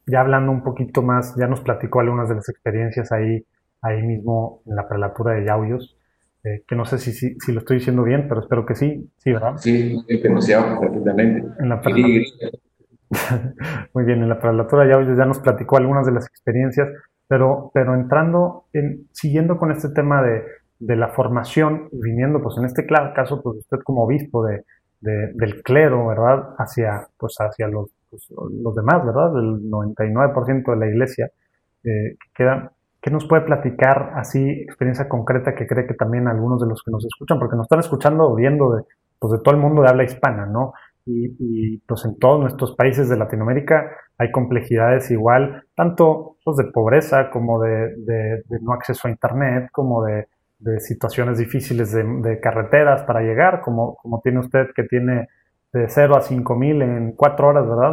ya 0.06 0.20
hablando 0.20 0.52
un 0.52 0.62
poquito 0.62 1.02
más, 1.02 1.34
ya 1.36 1.46
nos 1.46 1.60
platicó 1.60 2.00
algunas 2.00 2.28
de 2.28 2.36
las 2.36 2.48
experiencias 2.48 3.12
ahí, 3.12 3.44
ahí 3.82 4.02
mismo 4.02 4.62
en 4.66 4.76
la 4.76 4.88
prelatura 4.88 5.34
de 5.34 5.46
Yauyos. 5.46 5.96
Eh, 6.44 6.64
que 6.66 6.74
no 6.74 6.84
sé 6.84 6.98
si, 6.98 7.12
si, 7.12 7.52
lo 7.52 7.60
estoy 7.60 7.78
diciendo 7.78 8.02
bien, 8.02 8.26
pero 8.28 8.40
espero 8.40 8.66
que 8.66 8.74
sí, 8.74 9.08
sí, 9.18 9.32
¿verdad? 9.32 9.58
Sí, 9.58 9.96
pronunciado 10.20 10.80
perfectamente. 10.80 11.46
En 11.60 11.68
la 11.68 11.80
Muy 13.94 14.04
bien, 14.04 14.22
en 14.22 14.28
la 14.28 14.40
prelatura 14.40 14.88
ya, 14.88 15.00
ya 15.16 15.24
nos 15.24 15.38
platicó 15.38 15.76
algunas 15.76 16.04
de 16.04 16.10
las 16.10 16.26
experiencias, 16.26 16.88
pero, 17.28 17.70
pero 17.72 17.94
entrando, 17.94 18.64
en, 18.72 19.06
siguiendo 19.12 19.56
con 19.56 19.70
este 19.70 19.90
tema 19.90 20.20
de, 20.20 20.42
de 20.80 20.96
la 20.96 21.10
formación, 21.10 21.88
viniendo, 21.92 22.42
pues 22.42 22.56
en 22.58 22.64
este 22.64 22.86
claro 22.86 23.12
caso, 23.14 23.40
pues 23.40 23.58
usted 23.58 23.78
como 23.84 24.02
obispo 24.02 24.44
de, 24.44 24.64
del 25.02 25.62
clero, 25.62 26.06
¿verdad? 26.06 26.54
Hacia, 26.58 27.06
pues 27.18 27.34
hacia 27.38 27.68
los, 27.68 27.90
pues, 28.08 28.26
los 28.30 28.74
demás, 28.74 29.04
¿verdad? 29.04 29.32
Del 29.34 29.68
99% 29.68 30.70
de 30.70 30.76
la 30.76 30.86
iglesia, 30.86 31.30
eh, 31.84 32.16
¿Qué 33.02 33.10
nos 33.10 33.26
puede 33.26 33.42
platicar 33.42 34.12
así, 34.14 34.48
experiencia 34.62 35.08
concreta 35.08 35.56
que 35.56 35.66
cree 35.66 35.88
que 35.88 35.94
también 35.94 36.28
algunos 36.28 36.60
de 36.60 36.68
los 36.68 36.84
que 36.84 36.92
nos 36.92 37.04
escuchan, 37.04 37.40
porque 37.40 37.56
nos 37.56 37.64
están 37.64 37.80
escuchando 37.80 38.28
o 38.28 38.36
viendo 38.36 38.76
de, 38.76 38.84
pues 39.18 39.32
de 39.32 39.38
todo 39.40 39.56
el 39.56 39.60
mundo 39.60 39.82
de 39.82 39.88
habla 39.88 40.04
hispana, 40.04 40.46
¿no? 40.46 40.72
Y, 41.04 41.78
pues 41.78 42.04
en 42.04 42.16
todos 42.20 42.38
nuestros 42.38 42.76
países 42.76 43.08
de 43.08 43.16
Latinoamérica 43.16 43.90
hay 44.18 44.30
complejidades 44.30 45.10
igual, 45.10 45.64
tanto 45.74 46.36
pues, 46.44 46.56
de 46.58 46.70
pobreza 46.70 47.28
como 47.30 47.60
de, 47.60 47.92
no 48.60 48.72
acceso 48.72 49.08
a 49.08 49.10
Internet, 49.10 49.68
como 49.72 50.04
de, 50.04 50.28
situaciones 50.80 51.38
difíciles 51.38 51.92
de, 51.92 52.40
carreteras 52.40 53.02
para 53.02 53.20
llegar, 53.20 53.60
como, 53.60 53.96
como 53.96 54.20
tiene 54.20 54.40
usted 54.40 54.68
que 54.74 54.84
tiene 54.84 55.28
de 55.72 55.88
0 55.88 56.16
a 56.16 56.20
5 56.20 56.54
mil 56.56 56.82
en 56.82 57.12
4 57.12 57.48
horas, 57.48 57.66
¿verdad? 57.66 57.92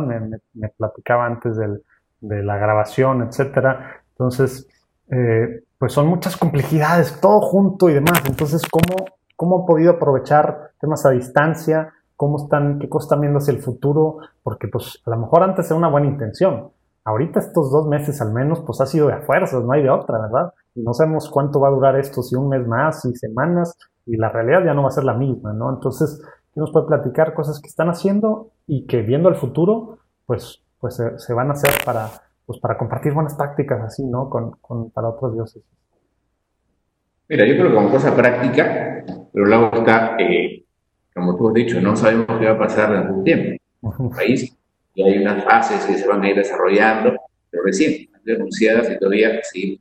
Me, 0.54 0.70
platicaba 0.70 1.26
antes 1.26 1.58
del, 1.58 1.84
de 2.22 2.44
la 2.44 2.58
grabación, 2.58 3.24
etcétera. 3.24 4.02
Entonces, 4.12 4.68
eh, 5.12 5.64
pues 5.78 5.94
son 5.94 6.08
muchas 6.08 6.36
complejidades, 6.38 7.20
todo 7.22 7.42
junto 7.42 7.90
y 7.90 7.94
demás. 7.94 8.22
Entonces, 8.26 8.62
¿cómo, 8.70 9.06
cómo 9.36 9.62
han 9.62 9.66
podido 9.66 9.94
aprovechar 9.94 10.72
temas 10.80 11.06
a 11.06 11.12
distancia? 11.12 11.94
¿Cómo 12.16 12.38
están, 12.38 12.80
qué 12.80 12.90
cosa 12.90 13.06
están 13.06 13.22
viendo 13.22 13.40
hacia 13.40 13.54
el 13.54 13.62
futuro? 13.62 14.18
Porque 14.44 14.68
pues 14.68 15.02
a 15.06 15.10
lo 15.12 15.18
mejor 15.18 15.44
antes 15.44 15.68
era 15.68 15.78
una 15.78 15.90
buena 15.90 16.08
intención. 16.08 16.70
Ahorita 17.06 17.40
estos 17.40 17.72
dos 17.72 17.88
meses 17.88 18.22
al 18.22 18.34
menos, 18.34 18.60
pues 18.60 18.82
ha 18.82 18.86
sido 18.86 19.08
de 19.08 19.22
fuerzas, 19.22 19.64
no 19.64 19.72
hay 19.72 19.84
de 19.84 19.90
otra, 19.90 20.20
¿verdad? 20.20 20.54
No 20.84 20.94
sabemos 20.94 21.30
cuánto 21.30 21.60
va 21.60 21.70
a 21.70 21.72
durar 21.72 22.00
esto, 22.00 22.22
si 22.22 22.36
un 22.36 22.50
mes 22.50 22.66
más, 22.68 23.02
si 23.02 23.16
semanas, 23.16 23.78
y 24.06 24.18
la 24.18 24.30
realidad 24.30 24.66
ya 24.66 24.74
no 24.74 24.84
va 24.84 24.90
a 24.90 24.92
ser 24.92 25.04
la 25.04 25.14
misma, 25.14 25.54
¿no? 25.54 25.70
Entonces, 25.70 26.22
¿qué 26.54 26.60
nos 26.60 26.72
puede 26.72 26.88
platicar 26.88 27.34
cosas 27.34 27.60
que 27.62 27.68
están 27.68 27.90
haciendo 27.90 28.52
y 28.68 28.86
que 28.86 29.02
viendo 29.02 29.30
el 29.30 29.36
futuro, 29.36 30.00
pues, 30.26 30.62
pues 30.80 31.02
se 31.18 31.34
van 31.34 31.50
a 31.50 31.54
hacer 31.54 31.72
para, 31.86 32.10
pues 32.46 32.60
para 32.60 32.78
compartir 32.78 33.14
buenas 33.14 33.36
prácticas 33.36 33.80
así, 33.82 34.04
¿no? 34.04 34.30
Con, 34.30 34.52
con, 34.62 34.90
para 34.90 35.10
otros 35.10 35.34
dioses. 35.36 35.64
Mira, 37.28 37.46
yo 37.46 37.54
creo 37.54 37.70
que 37.70 37.76
como 37.76 37.92
cosa 37.92 38.16
práctica, 38.16 39.04
pero 39.32 39.46
luego 39.46 39.70
está, 39.72 40.16
eh, 40.18 40.66
como 41.14 41.38
tú 41.38 41.50
has 41.50 41.54
dicho, 41.54 41.80
no 41.80 41.96
sabemos 41.96 42.26
qué 42.40 42.46
va 42.46 42.54
a 42.54 42.58
pasar 42.58 42.92
en 42.96 43.12
un 43.12 43.24
tiempo. 43.24 43.64
El 44.00 44.10
país 44.10 44.58
y 44.96 45.04
hay 45.04 45.20
unas 45.20 45.44
fases 45.44 45.86
que 45.86 45.94
se 45.94 46.08
van 46.08 46.24
a 46.24 46.30
ir 46.30 46.36
desarrollando, 46.36 47.16
pero 47.52 47.64
recién, 47.64 48.10
denunciadas 48.24 48.90
y 48.90 48.98
todavía 48.98 49.40
sí. 49.44 49.80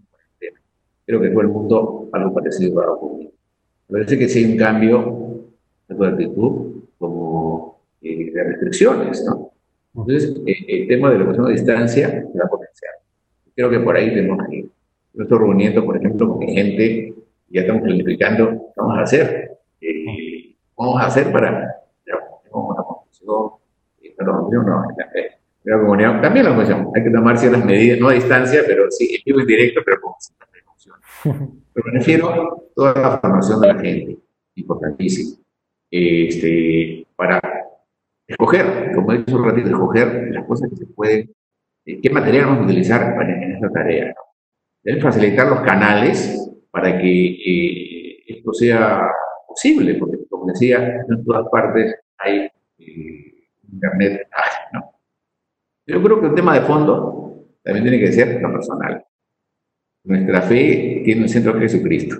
Creo 1.08 1.22
que 1.22 1.30
todo 1.30 1.40
el 1.40 1.48
mundo 1.48 2.08
algo 2.12 2.34
parecido 2.34 2.74
va 2.74 2.84
a 2.84 2.90
ocurrir. 2.92 3.30
Me 3.88 4.00
parece 4.00 4.18
que 4.18 4.28
sí 4.28 4.44
hay 4.44 4.52
un 4.52 4.58
cambio 4.58 5.46
de 5.88 6.06
actitud 6.06 6.82
como 6.98 7.80
eh, 8.02 8.30
de 8.30 8.44
restricciones, 8.44 9.24
¿no? 9.24 9.50
Entonces, 9.94 10.36
eh, 10.46 10.64
el 10.68 10.86
tema 10.86 11.10
de 11.10 11.18
la 11.20 11.24
cuestión 11.24 11.46
de 11.46 11.54
distancia 11.54 12.10
se 12.10 12.38
va 12.38 12.44
a 12.44 12.50
potenciar. 12.50 12.92
Creo 13.56 13.70
que 13.70 13.80
por 13.80 13.96
ahí 13.96 14.10
tenemos 14.10 14.46
que 14.46 14.56
ir. 14.56 14.70
Yo 15.14 15.22
estoy 15.22 15.38
reuniendo, 15.38 15.82
por 15.82 15.96
ejemplo, 15.96 16.28
con 16.28 16.46
gente, 16.46 17.14
ya 17.48 17.62
estamos 17.62 17.84
planificando 17.84 18.50
qué 18.50 18.72
vamos 18.76 18.98
a 18.98 19.00
hacer. 19.00 19.52
Eh, 19.80 20.54
vamos 20.76 21.00
a 21.00 21.06
hacer 21.06 21.32
para, 21.32 21.74
construcción, 22.50 23.52
eh, 24.02 24.14
no, 24.18 24.50
no, 24.62 24.82
la 25.64 25.78
comunidad, 25.80 26.20
también 26.20 26.44
la 26.44 26.50
comunicación, 26.50 26.90
hay 26.94 27.02
que 27.02 27.10
tomar 27.10 27.38
ciertas 27.38 27.64
medidas, 27.64 27.98
no 27.98 28.10
a 28.10 28.12
distancia, 28.12 28.62
pero 28.66 28.90
sí, 28.90 29.16
en 29.16 29.22
vivo 29.24 29.40
en 29.40 29.46
directo, 29.46 29.80
pero 29.86 30.00
con 30.02 30.12
precaución. 30.88 31.62
Pero 31.72 31.86
me 31.86 31.98
refiero 31.98 32.28
a 32.30 32.56
toda 32.74 32.94
la 32.94 33.18
formación 33.18 33.60
de 33.60 33.66
la 33.68 33.78
gente, 33.78 34.18
importantísimo, 34.54 35.38
este, 35.90 37.06
para 37.16 37.40
escoger, 38.26 38.92
como 38.94 39.12
he 39.12 39.18
dicho 39.18 39.36
un 39.36 39.44
ratito, 39.44 39.68
escoger 39.68 40.28
las 40.32 40.46
cosas 40.46 40.70
que 40.70 40.76
se 40.76 40.86
pueden, 40.86 41.30
eh, 41.86 42.00
qué 42.02 42.10
material 42.10 42.46
vamos 42.46 42.62
a 42.62 42.64
utilizar 42.64 43.14
para 43.14 43.30
en 43.30 43.52
esta 43.52 43.70
tarea. 43.70 44.14
Deben 44.82 45.02
facilitar 45.02 45.48
los 45.48 45.60
canales 45.60 46.50
para 46.70 46.98
que 46.98 47.08
eh, 47.08 48.24
esto 48.26 48.52
sea 48.52 49.02
posible, 49.46 49.94
porque 49.94 50.18
como 50.28 50.46
decía, 50.46 51.04
en 51.08 51.24
todas 51.24 51.48
partes 51.50 51.94
hay 52.18 52.50
eh, 52.78 53.48
internet, 53.72 54.28
¿no? 54.72 54.92
Yo 55.86 56.02
creo 56.02 56.20
que 56.20 56.26
el 56.26 56.34
tema 56.34 56.54
de 56.54 56.66
fondo 56.66 57.46
también 57.62 57.84
tiene 57.84 57.98
que 57.98 58.12
ser 58.12 58.40
lo 58.42 58.52
personal. 58.52 59.04
Nuestra 60.08 60.40
fe 60.40 61.02
tiene 61.04 61.20
un 61.20 61.28
centro 61.28 61.60
Jesucristo. 61.60 62.16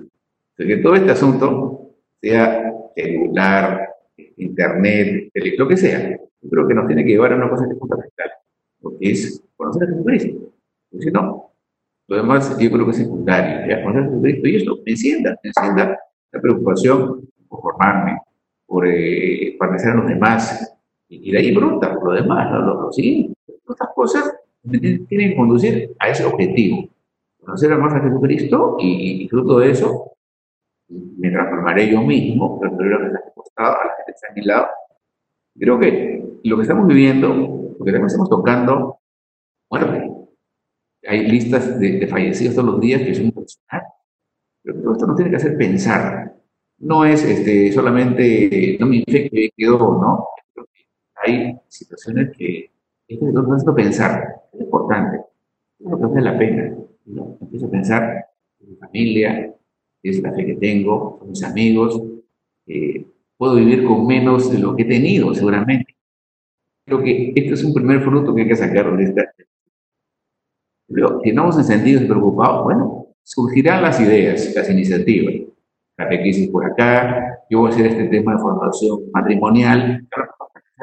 que 0.59 0.77
todo 0.77 0.94
este 0.94 1.11
asunto, 1.11 1.92
sea 2.20 2.70
celular, 2.94 3.88
internet, 4.37 5.31
lo 5.57 5.66
que 5.66 5.77
sea, 5.79 6.11
yo 6.11 6.51
creo 6.51 6.68
que 6.68 6.74
nos 6.74 6.87
tiene 6.87 7.03
que 7.03 7.12
llevar 7.12 7.33
a 7.33 7.37
una 7.37 7.48
cosa 7.48 7.64
que 7.66 7.72
es 7.72 7.79
fundamental, 7.79 8.31
que 9.01 9.11
es 9.11 9.42
conocer 9.57 9.85
a 9.85 9.87
Jesucristo. 9.87 10.53
Porque 10.90 11.07
si 11.07 11.11
no, 11.11 11.51
lo 12.09 12.16
demás 12.16 12.59
yo 12.59 12.70
creo 12.70 12.85
que 12.85 12.90
es 12.90 12.96
secundario, 12.98 13.66
¿ya? 13.66 13.83
conocer 13.83 14.03
a 14.03 14.07
Jesucristo 14.11 14.48
y 14.48 14.57
esto 14.57 14.79
me 14.85 14.92
encienda, 14.92 15.40
me 15.42 15.48
encienda 15.48 15.98
la 16.33 16.40
preocupación 16.42 17.27
por 17.48 17.62
formarme, 17.62 18.18
por 18.66 18.87
eh, 18.87 19.57
a 19.59 19.94
los 19.94 20.07
demás, 20.07 20.77
y, 21.09 21.31
de 21.33 21.38
ahí 21.38 21.55
brota 21.55 21.94
por 21.94 22.09
lo 22.09 22.12
demás, 22.20 22.53
lo, 22.53 22.83
lo 22.83 22.92
siguiente. 22.92 23.33
Estas 23.66 23.88
cosas 23.94 24.35
tienen 24.70 25.07
que 25.09 25.37
conducir 25.37 25.90
a 25.98 26.11
ese 26.11 26.27
objetivo, 26.27 26.87
conocer 27.49 27.79
más 27.79 27.95
a 27.95 28.01
Jesucristo 28.01 28.77
y, 28.79 29.25
y 29.25 29.29
fruto 29.29 29.59
de 29.59 29.71
eso 29.71 30.13
me 30.89 31.31
transformaré 31.31 31.91
yo 31.91 32.03
mismo, 32.03 32.61
pero 32.61 32.77
lo 32.79 32.99
que 32.99 33.07
está 33.07 33.33
costado, 33.35 33.73
a 33.73 34.05
que 34.05 34.13
está 34.13 34.29
a 34.29 34.35
mi 34.35 34.43
lado. 34.43 34.67
Creo 35.59 35.81
que 35.81 36.41
lo 36.45 36.57
que 36.57 36.63
estamos 36.63 36.87
viviendo, 36.87 37.75
porque 37.79 37.93
que 37.93 38.07
estamos 38.07 38.29
tocando, 38.29 38.99
bueno, 39.71 40.29
hay 41.07 41.27
listas 41.27 41.81
de, 41.81 42.07
fallecidos 42.07 42.55
todos 42.55 42.73
los 42.73 42.81
días 42.81 43.01
que 43.01 43.15
son 43.15 43.25
impresionantes. 43.27 43.93
Pero 44.63 44.83
todo 44.83 44.93
esto 44.93 45.07
nos 45.07 45.17
tiene 45.17 45.31
que 45.31 45.37
hacer 45.37 45.57
pensar. 45.57 46.35
No 46.81 47.07
es 47.07 47.25
este, 47.25 47.73
solamente, 47.73 48.77
no 48.79 48.87
me 48.87 48.97
infecte 48.97 49.51
quedó, 49.57 49.79
¿no? 49.79 50.27
hay 51.17 51.59
situaciones 51.69 52.37
que 52.37 52.71
es 53.09 53.19
que 53.19 53.25
nos 53.25 53.65
pensar. 53.75 54.43
Es 54.53 54.61
importante. 54.61 55.19
Es 55.79 55.91
lo 55.91 55.99
que 55.99 56.07
vale 56.07 56.21
la 56.21 56.39
pena. 56.39 56.88
Empiezo 57.40 57.66
a 57.66 57.71
pensar 57.71 58.27
en 58.61 58.71
mi 58.71 58.77
familia, 58.77 59.55
es 60.03 60.23
la 60.23 60.33
fe 60.33 60.47
que 60.47 60.55
tengo, 60.55 61.18
con 61.18 61.31
mis 61.31 61.42
amigos. 61.42 62.03
Eh, 62.66 63.05
puedo 63.37 63.55
vivir 63.55 63.85
con 63.85 64.07
menos 64.07 64.51
de 64.51 64.59
lo 64.59 64.77
que 64.77 64.83
he 64.83 64.87
tenido, 64.87 65.35
seguramente. 65.35 65.97
Creo 66.85 67.03
que 67.03 67.33
este 67.35 67.55
es 67.55 67.64
un 67.64 67.75
primer 67.75 68.03
fruto 68.03 68.35
que 68.35 68.42
hay 68.42 68.49
que 68.49 68.57
sacar 68.57 68.97
de 68.97 69.05
esta. 69.05 69.33
Pero 70.88 71.21
si 71.23 71.33
no 71.33 71.53
sentidos 71.53 72.05
preocupados, 72.05 72.64
bueno, 72.64 73.09
surgirán 73.23 73.83
las 73.83 74.01
ideas, 74.01 74.55
las 74.55 74.71
iniciativas. 74.71 75.35
La 75.99 76.09
crisis 76.09 76.49
por 76.49 76.64
acá, 76.64 77.40
yo 77.51 77.61
voy 77.61 77.71
a 77.71 77.75
hacer 77.75 77.87
este 77.87 78.09
tema 78.09 78.33
de 78.33 78.38
formación 78.38 79.11
matrimonial, 79.12 80.07
claro, 80.11 80.31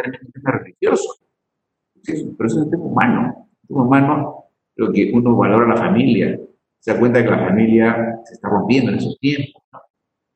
es 0.04 0.22
un 0.22 0.32
tema 0.32 0.52
religioso, 0.52 1.16
pero 2.38 2.48
es 2.48 2.54
un 2.54 2.70
tema 2.70 2.84
humano. 2.84 3.50
Un 3.62 3.68
tema 3.68 3.84
humano, 3.84 4.45
creo 4.76 4.92
que 4.92 5.12
uno 5.14 5.36
valora 5.36 5.68
la 5.68 5.78
familia, 5.78 6.40
se 6.80 6.94
da 6.94 7.00
cuenta 7.00 7.24
que 7.24 7.32
la 7.32 7.40
familia 7.40 8.20
se 8.26 8.34
está 8.34 8.50
rompiendo 8.50 8.92
en 8.92 8.98
esos 8.98 9.18
tiempos. 9.20 9.64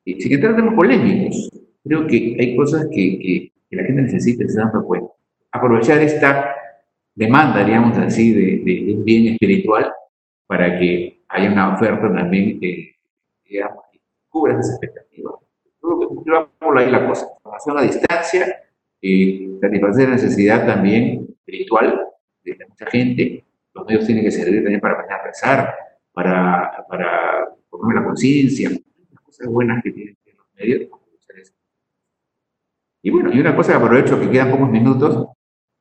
Y 0.04 0.20
sin 0.20 0.32
entrar 0.32 0.58
en 0.58 0.74
polémicos, 0.74 1.50
creo 1.84 2.06
que 2.06 2.36
hay 2.38 2.56
cosas 2.56 2.88
que, 2.90 3.18
que, 3.18 3.76
la 3.76 3.84
gente 3.84 4.02
necesita 4.02 4.42
y 4.42 4.48
se 4.48 4.58
dan 4.58 4.70
cuenta. 4.82 5.12
Aprovechar 5.52 6.00
esta 6.00 6.56
demanda, 7.14 7.64
digamos 7.64 7.96
así, 7.98 8.32
de, 8.32 8.62
de, 8.64 8.94
un 8.94 9.04
bien 9.04 9.34
espiritual 9.34 9.92
para 10.46 10.78
que 10.78 11.22
haya 11.28 11.52
una 11.52 11.74
oferta 11.74 12.12
también 12.12 12.58
que, 12.58 12.96
digamos, 13.44 13.84
cubra 14.28 14.54
esas 14.54 14.70
expectativas. 14.70 15.34
Creo 15.80 16.24
que 16.24 16.30
va 16.30 16.48
por 16.58 16.78
ahí 16.78 16.90
la 16.90 17.06
cosa. 17.06 17.28
Formación 17.42 17.78
a 17.78 17.82
distancia, 17.82 18.60
eh, 19.02 19.48
satisfacer 19.60 20.08
la 20.08 20.14
necesidad 20.16 20.66
también 20.66 21.28
espiritual 21.30 22.08
de 22.42 22.66
mucha 22.68 22.86
gente. 22.86 23.44
Los 23.74 23.86
medios 23.86 24.06
tienen 24.06 24.24
que 24.24 24.30
servir 24.30 24.62
también 24.62 24.80
para 24.80 24.94
aprender 24.94 25.18
a 25.18 25.22
rezar, 25.24 25.74
para, 26.12 26.86
para 26.88 27.48
formar 27.68 27.96
la 27.96 28.04
conciencia, 28.04 28.70
las 28.70 29.20
cosas 29.22 29.46
buenas 29.46 29.82
que 29.82 29.92
tienen 29.92 30.16
los 30.36 30.46
medios. 30.54 30.88
Y 33.02 33.10
bueno, 33.10 33.32
y 33.32 33.40
una 33.40 33.56
cosa 33.56 33.72
que 33.72 33.78
aprovecho 33.78 34.20
que 34.20 34.30
quedan 34.30 34.50
pocos 34.50 34.68
minutos, 34.68 35.28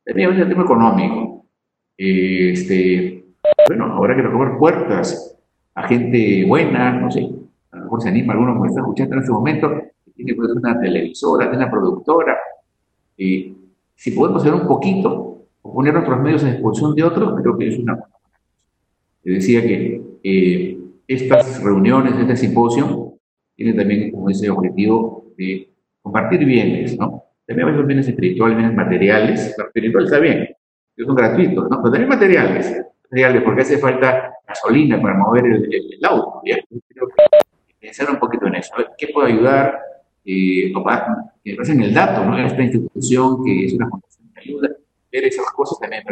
también 0.05 0.31
es 0.31 0.39
el 0.39 0.49
tema 0.49 0.63
económico. 0.63 1.45
Este, 1.97 3.25
bueno, 3.67 3.85
ahora 3.85 4.15
que 4.15 4.21
recoger 4.21 4.57
puertas 4.57 5.37
a 5.75 5.87
gente 5.87 6.45
buena, 6.47 6.93
no 6.93 7.11
sé, 7.11 7.29
a 7.71 7.77
lo 7.77 7.83
mejor 7.83 8.01
se 8.01 8.09
anima 8.09 8.33
alguno 8.33 8.53
como 8.53 8.65
está 8.65 8.79
escuchando 8.79 9.15
en 9.15 9.21
este 9.21 9.31
momento, 9.31 9.69
que 9.69 10.11
tiene 10.11 10.33
pues, 10.33 10.51
una 10.51 10.79
televisora, 10.79 11.49
tiene 11.49 11.63
una 11.63 11.71
productora. 11.71 12.37
y 13.17 13.55
si 13.95 14.11
podemos 14.11 14.41
hacer 14.41 14.53
un 14.53 14.65
poquito 14.65 15.28
o 15.61 15.73
poner 15.73 15.95
otros 15.95 16.19
medios 16.21 16.43
a 16.43 16.51
disposición 16.51 16.95
de 16.95 17.03
otros, 17.03 17.41
creo 17.41 17.57
que 17.57 17.67
es 17.67 17.77
una 17.79 17.95
buena 17.95 18.19
decía 19.33 19.61
que 19.61 20.01
eh, 20.23 20.77
estas 21.07 21.61
reuniones, 21.63 22.13
este 22.19 22.35
simposio, 22.35 23.13
tienen 23.55 23.75
también 23.75 24.11
como 24.11 24.29
ese 24.29 24.49
objetivo 24.49 25.33
de 25.37 25.69
compartir 26.01 26.45
bienes, 26.45 26.97
¿no? 26.97 27.23
También 27.45 27.67
hay 27.67 27.83
bienes 27.83 28.07
espirituales, 28.07 28.57
bienes 28.57 28.75
materiales. 28.75 29.55
Los 29.57 29.67
espirituales 29.67 30.11
está 30.11 30.19
bien, 30.21 30.55
que 30.95 31.03
son 31.03 31.15
gratuitos, 31.15 31.69
¿no? 31.69 31.81
Pero 31.81 31.91
también 31.91 32.09
materiales, 32.09 32.85
materiales, 33.03 33.43
porque 33.43 33.61
hace 33.61 33.77
falta 33.79 34.33
gasolina 34.47 35.01
para 35.01 35.17
mover 35.17 35.45
el, 35.45 35.99
auto, 36.03 36.41
¿ya? 36.45 36.57
Creo 36.87 37.07
que 37.07 37.23
pensar 37.79 38.09
un 38.09 38.19
poquito 38.19 38.47
en 38.47 38.55
eso, 38.55 38.73
a 38.75 38.79
ver, 38.79 38.87
¿qué 38.97 39.07
puede 39.07 39.33
ayudar? 39.33 39.79
Eh, 40.25 40.71
que 41.43 41.51
en 41.51 41.81
el 41.81 41.93
dato, 41.93 42.23
¿no? 42.23 42.37
Esta 42.37 42.61
institución 42.61 43.43
que 43.43 43.65
es 43.65 43.73
una 43.73 43.89
fundación 43.89 44.29
que 44.33 44.41
ayuda, 44.41 44.69
ver 45.11 45.25
esas 45.25 45.45
cosas 45.51 45.79
también 45.79 46.03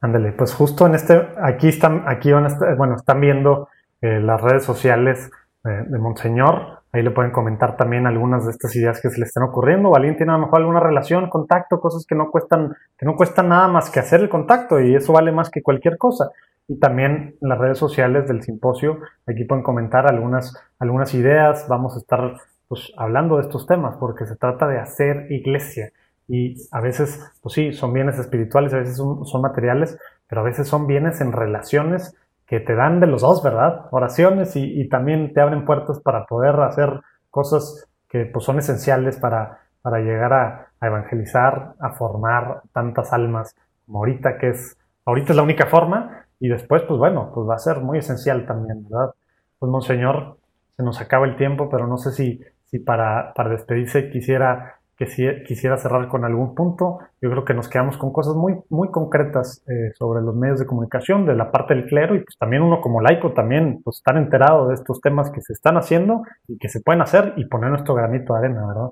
Ándale, 0.00 0.32
pues 0.32 0.54
justo 0.54 0.86
en 0.86 0.94
este, 0.94 1.28
aquí 1.42 1.68
están, 1.68 2.04
aquí 2.06 2.30
van 2.30 2.46
bueno, 2.76 2.96
están 2.96 3.20
viendo 3.20 3.68
eh, 4.00 4.20
las 4.20 4.40
redes 4.40 4.62
sociales 4.64 5.30
de 5.66 5.98
Monseñor. 5.98 6.82
Ahí 6.92 7.02
le 7.02 7.10
pueden 7.10 7.32
comentar 7.32 7.76
también 7.76 8.06
algunas 8.06 8.44
de 8.44 8.52
estas 8.52 8.74
ideas 8.76 9.00
que 9.00 9.10
se 9.10 9.18
le 9.18 9.26
están 9.26 9.42
ocurriendo. 9.42 9.90
Valiente 9.90 10.18
tiene 10.18 10.32
a 10.32 10.36
lo 10.36 10.46
mejor 10.46 10.60
alguna 10.60 10.80
relación, 10.80 11.28
contacto, 11.28 11.80
cosas 11.80 12.06
que 12.06 12.14
no 12.14 12.30
cuestan, 12.30 12.74
que 12.96 13.04
no 13.04 13.16
cuestan 13.16 13.48
nada 13.48 13.68
más 13.68 13.90
que 13.90 14.00
hacer 14.00 14.20
el 14.20 14.28
contacto 14.28 14.80
y 14.80 14.94
eso 14.94 15.12
vale 15.12 15.32
más 15.32 15.50
que 15.50 15.62
cualquier 15.62 15.98
cosa. 15.98 16.30
Y 16.68 16.78
también 16.78 17.36
las 17.40 17.58
redes 17.58 17.78
sociales 17.78 18.26
del 18.26 18.42
simposio, 18.42 18.98
aquí 19.26 19.44
pueden 19.44 19.62
comentar 19.62 20.06
algunas, 20.06 20.56
algunas 20.78 21.12
ideas. 21.14 21.66
Vamos 21.68 21.96
a 21.96 21.98
estar 21.98 22.36
pues, 22.68 22.92
hablando 22.96 23.36
de 23.36 23.42
estos 23.42 23.66
temas 23.66 23.96
porque 23.98 24.26
se 24.26 24.36
trata 24.36 24.66
de 24.66 24.78
hacer 24.78 25.30
iglesia. 25.30 25.90
Y 26.28 26.56
a 26.72 26.80
veces, 26.80 27.20
pues 27.40 27.54
sí, 27.54 27.72
son 27.72 27.92
bienes 27.92 28.18
espirituales, 28.18 28.72
a 28.74 28.78
veces 28.78 28.96
son, 28.96 29.42
materiales, 29.42 29.98
pero 30.28 30.40
a 30.40 30.44
veces 30.44 30.66
son 30.68 30.86
bienes 30.86 31.20
en 31.20 31.32
relaciones 31.32 32.16
que 32.46 32.60
te 32.60 32.74
dan 32.74 33.00
de 33.00 33.06
los 33.06 33.22
dos, 33.22 33.42
¿verdad? 33.42 33.86
Oraciones 33.90 34.56
y, 34.56 34.88
también 34.88 35.32
te 35.32 35.40
abren 35.40 35.64
puertas 35.64 36.00
para 36.00 36.26
poder 36.26 36.58
hacer 36.60 37.00
cosas 37.30 37.88
que 38.08 38.24
pues, 38.26 38.44
son 38.44 38.58
esenciales 38.58 39.18
para, 39.18 39.60
para 39.82 40.00
llegar 40.00 40.32
a, 40.32 40.62
evangelizar, 40.80 41.74
a 41.80 41.90
formar 41.92 42.62
tantas 42.72 43.12
almas 43.12 43.56
como 43.86 44.00
ahorita, 44.00 44.36
que 44.38 44.50
es, 44.50 44.76
ahorita 45.04 45.32
es 45.32 45.36
la 45.36 45.42
única 45.42 45.66
forma, 45.66 46.26
y 46.38 46.48
después, 46.48 46.82
pues 46.82 46.98
bueno, 46.98 47.30
pues 47.34 47.48
va 47.48 47.54
a 47.54 47.58
ser 47.58 47.80
muy 47.80 47.98
esencial 47.98 48.46
también, 48.46 48.86
¿verdad? 48.88 49.14
Pues 49.58 49.70
Monseñor, 49.70 50.36
se 50.76 50.82
nos 50.82 51.00
acaba 51.00 51.26
el 51.26 51.36
tiempo, 51.36 51.68
pero 51.70 51.86
no 51.86 51.96
sé 51.96 52.12
si, 52.12 52.40
si 52.66 52.78
para, 52.78 53.32
para 53.34 53.50
despedirse 53.50 54.10
quisiera 54.10 54.75
que 54.96 55.06
si 55.06 55.24
quisiera 55.46 55.76
cerrar 55.76 56.08
con 56.08 56.24
algún 56.24 56.54
punto. 56.54 56.98
Yo 57.20 57.30
creo 57.30 57.44
que 57.44 57.54
nos 57.54 57.68
quedamos 57.68 57.98
con 57.98 58.12
cosas 58.12 58.34
muy, 58.34 58.54
muy 58.70 58.90
concretas 58.90 59.62
eh, 59.68 59.92
sobre 59.94 60.22
los 60.22 60.34
medios 60.34 60.58
de 60.58 60.66
comunicación, 60.66 61.26
de 61.26 61.34
la 61.34 61.50
parte 61.50 61.74
del 61.74 61.86
clero 61.86 62.14
y 62.14 62.20
pues 62.20 62.36
también 62.38 62.62
uno 62.62 62.80
como 62.80 63.00
laico 63.00 63.32
también 63.32 63.82
pues 63.84 63.98
estar 63.98 64.16
enterado 64.16 64.68
de 64.68 64.74
estos 64.74 65.00
temas 65.00 65.30
que 65.30 65.42
se 65.42 65.52
están 65.52 65.76
haciendo 65.76 66.22
y 66.48 66.56
que 66.56 66.68
se 66.68 66.80
pueden 66.80 67.02
hacer 67.02 67.34
y 67.36 67.44
poner 67.44 67.70
nuestro 67.70 67.94
granito 67.94 68.32
de 68.32 68.38
arena, 68.38 68.66
¿verdad? 68.66 68.90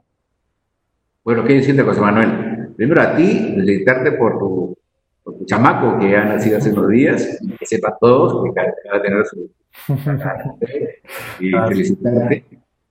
Bueno, 1.25 1.45
¿qué 1.45 1.55
decirte, 1.55 1.83
José 1.83 2.01
Manuel? 2.03 2.75
Primero 2.77 3.01
a 3.01 3.15
ti, 3.17 3.55
felicitarte 3.57 4.13
por 4.13 4.39
tu, 4.39 4.77
por 5.23 5.39
tu 5.39 5.47
chamaco 5.47 5.99
que 5.99 6.15
ha 6.15 6.25
nacido 6.25 6.59
hace 6.59 6.71
unos 6.71 6.89
días, 6.91 7.41
que 7.59 7.65
sepa 7.65 7.97
todos 7.99 8.45
que 8.45 8.61
va 8.91 8.99
a 8.99 9.03
tener 9.03 9.25
su... 9.25 9.51
y 11.41 11.51
felicitarte 11.51 12.45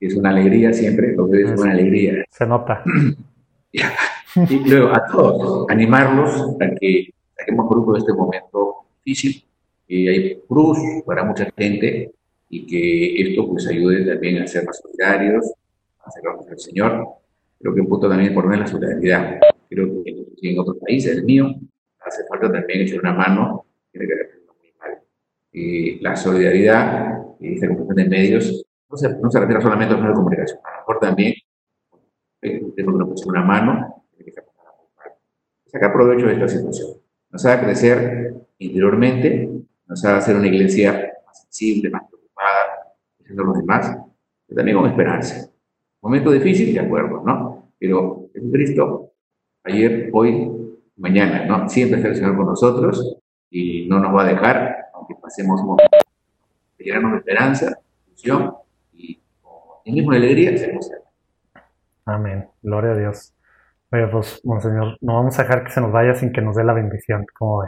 es 0.07 0.15
una 0.15 0.29
alegría 0.29 0.73
siempre, 0.73 1.13
lo 1.15 1.29
que 1.29 1.41
es 1.41 1.59
una 1.59 1.71
alegría. 1.71 2.25
Se 2.29 2.45
nota. 2.45 2.83
y 3.71 4.69
luego 4.69 4.89
a 4.89 5.05
todos, 5.11 5.65
animarlos 5.69 6.55
a 6.59 6.75
que 6.79 7.13
saquemos 7.37 7.69
grupo 7.69 7.93
de 7.93 7.99
este 7.99 8.13
momento 8.13 8.75
difícil, 9.03 9.43
que 9.87 10.09
hay 10.09 10.35
cruz 10.47 10.77
para 11.05 11.23
mucha 11.23 11.47
gente 11.57 12.11
y 12.49 12.65
que 12.65 13.21
esto 13.21 13.47
pues 13.47 13.67
ayude 13.67 14.05
también 14.05 14.41
a 14.41 14.47
ser 14.47 14.65
más 14.65 14.79
solidarios, 14.79 15.51
a 15.99 16.09
acercarnos 16.09 16.47
al 16.49 16.59
Señor. 16.59 17.07
Creo 17.59 17.73
que 17.73 17.81
un 17.81 17.87
punto 17.87 18.09
también 18.09 18.33
por 18.33 18.55
la 18.55 18.67
solidaridad. 18.67 19.39
Creo 19.69 20.03
que 20.03 20.25
en 20.41 20.59
otros 20.59 20.77
países, 20.77 21.17
el 21.17 21.23
mío, 21.23 21.55
hace 21.99 22.23
falta 22.27 22.51
también 22.51 22.81
echar 22.81 22.99
una 22.99 23.13
mano, 23.13 23.65
tiene 23.91 24.07
que 24.07 24.13
muy 24.47 24.73
mal. 24.79 24.99
Y 25.51 25.99
la 25.99 26.15
solidaridad 26.15 27.19
y 27.39 27.53
esta 27.53 27.67
cuestión 27.67 27.95
de 27.95 28.05
medios 28.05 28.65
no 28.93 28.97
se, 28.97 29.09
no 29.19 29.31
se 29.31 29.39
refiere 29.39 29.61
solamente 29.61 29.95
a 29.95 29.97
los 29.97 30.01
medios 30.01 30.15
de 30.15 30.23
comunicación, 30.23 30.59
a 30.63 30.69
lo 30.69 30.77
mejor 30.77 30.99
también 30.99 31.33
tenemos 32.39 33.23
que 33.23 33.29
una 33.29 33.43
mano, 33.43 34.05
sacar 35.65 35.91
provecho 35.91 36.27
de 36.27 36.33
esta 36.33 36.47
situación. 36.47 36.89
Nos 37.31 37.43
haga 37.45 37.63
crecer 37.63 38.35
interiormente, 38.59 39.49
nos 39.87 40.05
haga 40.05 40.21
ser 40.21 40.35
una 40.35 40.47
iglesia 40.47 41.13
más 41.25 41.41
sensible, 41.41 41.89
más 41.89 42.03
preocupada, 42.07 42.93
haciendo 43.19 43.43
los 43.45 43.57
demás, 43.57 43.97
pero 44.45 44.57
también 44.57 44.77
con 44.77 44.89
esperanza. 44.89 45.49
Momento 46.01 46.31
difícil, 46.31 46.73
de 46.73 46.81
acuerdo, 46.81 47.23
¿no? 47.25 47.71
Pero 47.79 48.29
Jesucristo, 48.33 49.13
ayer, 49.63 50.11
hoy, 50.13 50.51
mañana, 50.97 51.45
¿no? 51.45 51.67
Siempre 51.67 51.97
está 51.97 52.09
el 52.09 52.15
Señor 52.15 52.35
con 52.35 52.45
nosotros 52.45 53.17
y 53.49 53.87
no 53.87 53.99
nos 53.99 54.15
va 54.15 54.23
a 54.23 54.27
dejar, 54.27 54.89
aunque 54.93 55.15
pasemos 55.15 55.63
momentos 55.63 55.89
de 56.77 57.17
esperanza, 57.17 57.79
ilusión 58.05 58.62
y 59.85 59.91
mismo 59.91 60.11
alegría 60.11 60.57
se 60.57 60.77
Amén. 62.05 62.47
Gloria 62.61 62.91
a 62.91 62.97
Dios. 62.97 63.33
Oye, 63.91 64.07
pues, 64.07 64.41
Monseñor, 64.43 64.97
no 65.01 65.15
vamos 65.15 65.37
a 65.37 65.43
dejar 65.43 65.63
que 65.63 65.71
se 65.71 65.79
nos 65.79 65.91
vaya 65.91 66.15
sin 66.15 66.31
que 66.31 66.41
nos 66.41 66.55
dé 66.55 66.63
la 66.63 66.73
bendición. 66.73 67.25
¿Cómo 67.37 67.59
ve? 67.59 67.67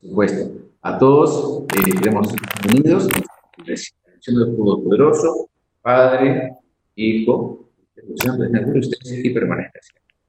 Por 0.00 0.08
supuesto. 0.08 0.50
A 0.82 0.98
todos, 0.98 1.64
eh, 1.76 1.92
queremos 1.92 2.34
unidos 2.68 3.08
en 3.56 4.38
la 4.38 4.46
del 4.46 4.56
Poderoso, 4.56 5.48
Padre, 5.80 6.56
Hijo, 6.96 7.68
y 9.04 9.30
permanente. 9.30 9.78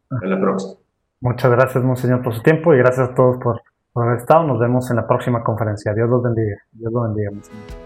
Hasta 0.09 0.27
la 0.27 0.39
próxima. 0.39 0.73
Muchas 1.21 1.51
gracias, 1.51 1.83
Monseñor, 1.83 2.21
por 2.21 2.35
su 2.35 2.43
tiempo 2.43 2.73
y 2.73 2.77
gracias 2.77 3.09
a 3.09 3.15
todos 3.15 3.37
por, 3.41 3.61
por 3.93 4.05
haber 4.05 4.19
estado. 4.19 4.45
Nos 4.45 4.59
vemos 4.59 4.89
en 4.89 4.97
la 4.97 5.07
próxima 5.07 5.43
conferencia. 5.43 5.93
Dios 5.93 6.09
los 6.09 6.21
bendiga. 6.21 6.57
Dios 6.71 6.91
los 6.91 7.03
bendiga, 7.03 7.31
Monseñor. 7.31 7.82